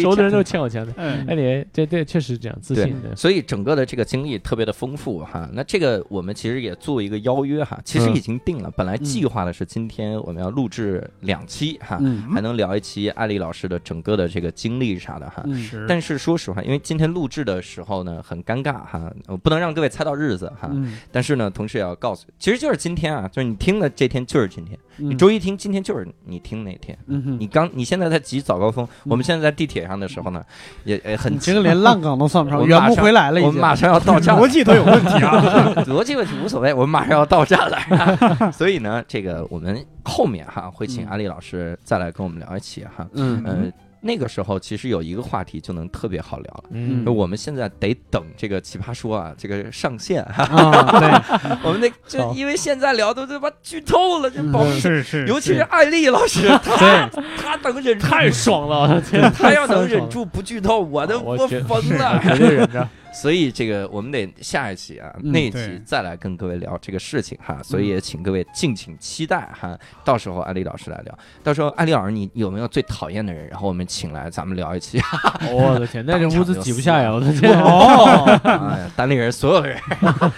[0.00, 0.92] 熟的人都欠我钱的。
[0.96, 5.48] 嗯哎，你这对确实这样自信的，，所以整个的这个经历特别的丰富哈。
[5.52, 15.44] 那这个我们其实也做一个邀约哈，其实已经定了，本来计划的是今天我们要录制两期哈，嗯还能聊一期艾丽老师的整个的这个经历啥的哈。
[15.88, 20.68] 但是说实话，因为今天录制的时候呢很尴尬哈，我不能让各位猜到日子哈。
[20.72, 26.98] 嗯，但是呢，同时也要告诉，其实就是今天啊，就是你听的这天就是今天，你你周一听，今天就是你听那天。
[27.06, 30.42] 嗯，你刚你现在在挤早高峰，我们现在在地铁上的时候呢，
[30.84, 33.48] 也也很急你这个连烂梗都算不上，我圆不回来了已经。
[33.48, 35.74] 我们马上要到站了逻，辑都有问题啊。
[35.86, 38.52] 逻辑问题无所谓，我们马上要到站了。
[38.52, 43.06] 所以呢，这个我们后面哈会请嗯阿丽老师再来跟我们聊一起哈。
[43.14, 46.64] 嗯呃，那个时候其实有一个话题就能特别好聊了。
[46.72, 59.00] 嗯我们现在得等这个奇葩说啊，这个上线哈，啊， 对，我们得就因为现在聊都他妈剧透了，这保密是是，尤其是艾丽老师，他他能忍住，太爽了！
[59.38, 62.20] 他要能忍住不剧透，我都我疯了。
[62.34, 62.88] 绝对忍着。
[63.12, 67.60] 所以这个我们得下一期啊，嗯那一期再来跟各位聊这个事情哈。
[67.62, 71.18] 所以也请各位敬请期待哈，到时候艾丽老师来聊。
[71.42, 73.46] 到时候艾丽老师，你有没有最讨厌的人？
[73.48, 75.00] 然后我们请来咱们聊一期。
[75.52, 77.12] 我的天，那这屋子挤不下呀！
[77.12, 79.78] 我的天， 哦， 哎呀，单立人所有的人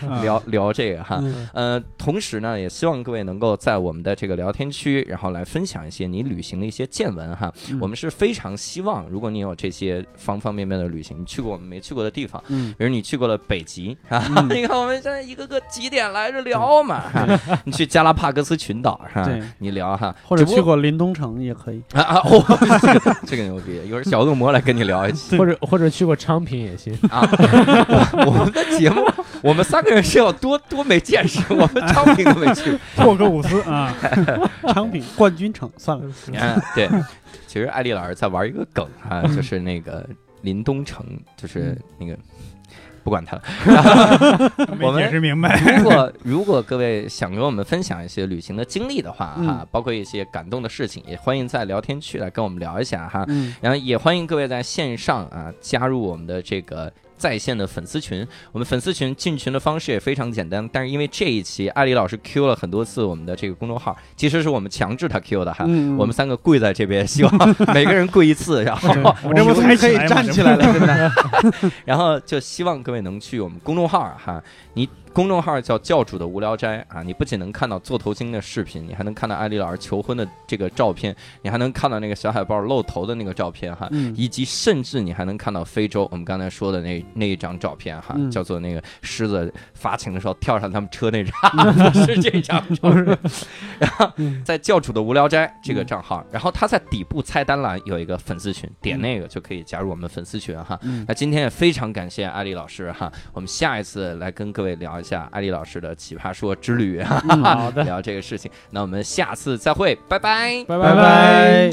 [0.02, 1.18] 嗯聊聊这个哈。
[1.22, 7.52] 嗯呃，同时呢，也希望各位能够在我们的这个聊天区，然后来分享一些你旅行的一些见闻哈。
[7.70, 19.30] 嗯我们是非常希望，如果你有这些方方面面的旅行，你去过我们没去过的地方，嗯比如你去过了北极啊，嗯 你看我们现在一个个几点来着聊嘛， 哈你去加拉帕戈斯群岛是吧？
[19.58, 21.82] 你聊哈，或者去过林东城也可以。
[21.94, 22.42] 啊啊，哦，
[22.80, 26.92] 这个这个牛逼，一会儿小恶魔来跟你聊一起或者或者去过昌平也行。
[27.10, 27.28] 啊。
[28.12, 29.04] 我我们的节目，
[29.42, 33.04] 我们三个人是要多多没见识，我们昌平都没去过。
[33.04, 33.94] 霍格伍斯啊，
[34.68, 36.88] 昌平冠军城算了，嗯，对，
[37.46, 40.06] 其实艾丽老师在玩一个梗啊，就是那个
[40.42, 41.04] 林东城，
[41.36, 42.16] 就是那个。
[43.04, 43.42] 不管他了，
[44.80, 45.60] 我们没解释明白。
[45.76, 53.24] 如果如果各位想跟我们分享一些旅行的经历的话，嗯哈，包括一些感动的事情，也欢迎在聊天区来跟我们聊一下哈。
[53.28, 58.26] 嗯然后也欢迎各位在线上啊加入我们的这个在线的粉丝群。
[58.52, 65.64] 我们粉丝群进群的方式也非常简单，但是因为这一期艾丽老师 Q 了很多次我们的这个公众号，其实是我们强制他 Q 的哈。
[65.66, 68.88] 嗯，我们三个跪在这边，希望每个人跪一次，然后
[69.22, 71.12] 我这不我们可以站起来了。
[71.84, 74.42] 然后就希望各位能去我们公众号哈，
[74.74, 83.86] 你公众号叫教主的无聊斋啊，你不仅能看到做头巾的视频，你还能看到艾丽老师求婚的这个照片，你还能看到那个小海豹露头的那个照片哈。
[83.92, 91.32] 嗯以及甚至你还能看到非洲，我们刚才说的那那一张照片哈，嗯叫做那个狮子发情的时候跳上他们车那张，
[91.92, 93.06] 不 是这张照片。
[93.78, 94.10] 然后
[94.44, 100.76] 在教主的无聊斋这个账号，然后他在底部菜单栏有一个粉丝群，点那个就可以加入我们粉丝群哈。
[100.82, 108.50] 嗯那今天也非常感谢艾丽老师哈，我们下一次来跟各位聊一下艾丽老师的奇葩说之旅哈，好的， 聊这个事情。
[108.70, 110.64] 那我们下次再会，拜拜。
[110.66, 111.70] 拜拜拜。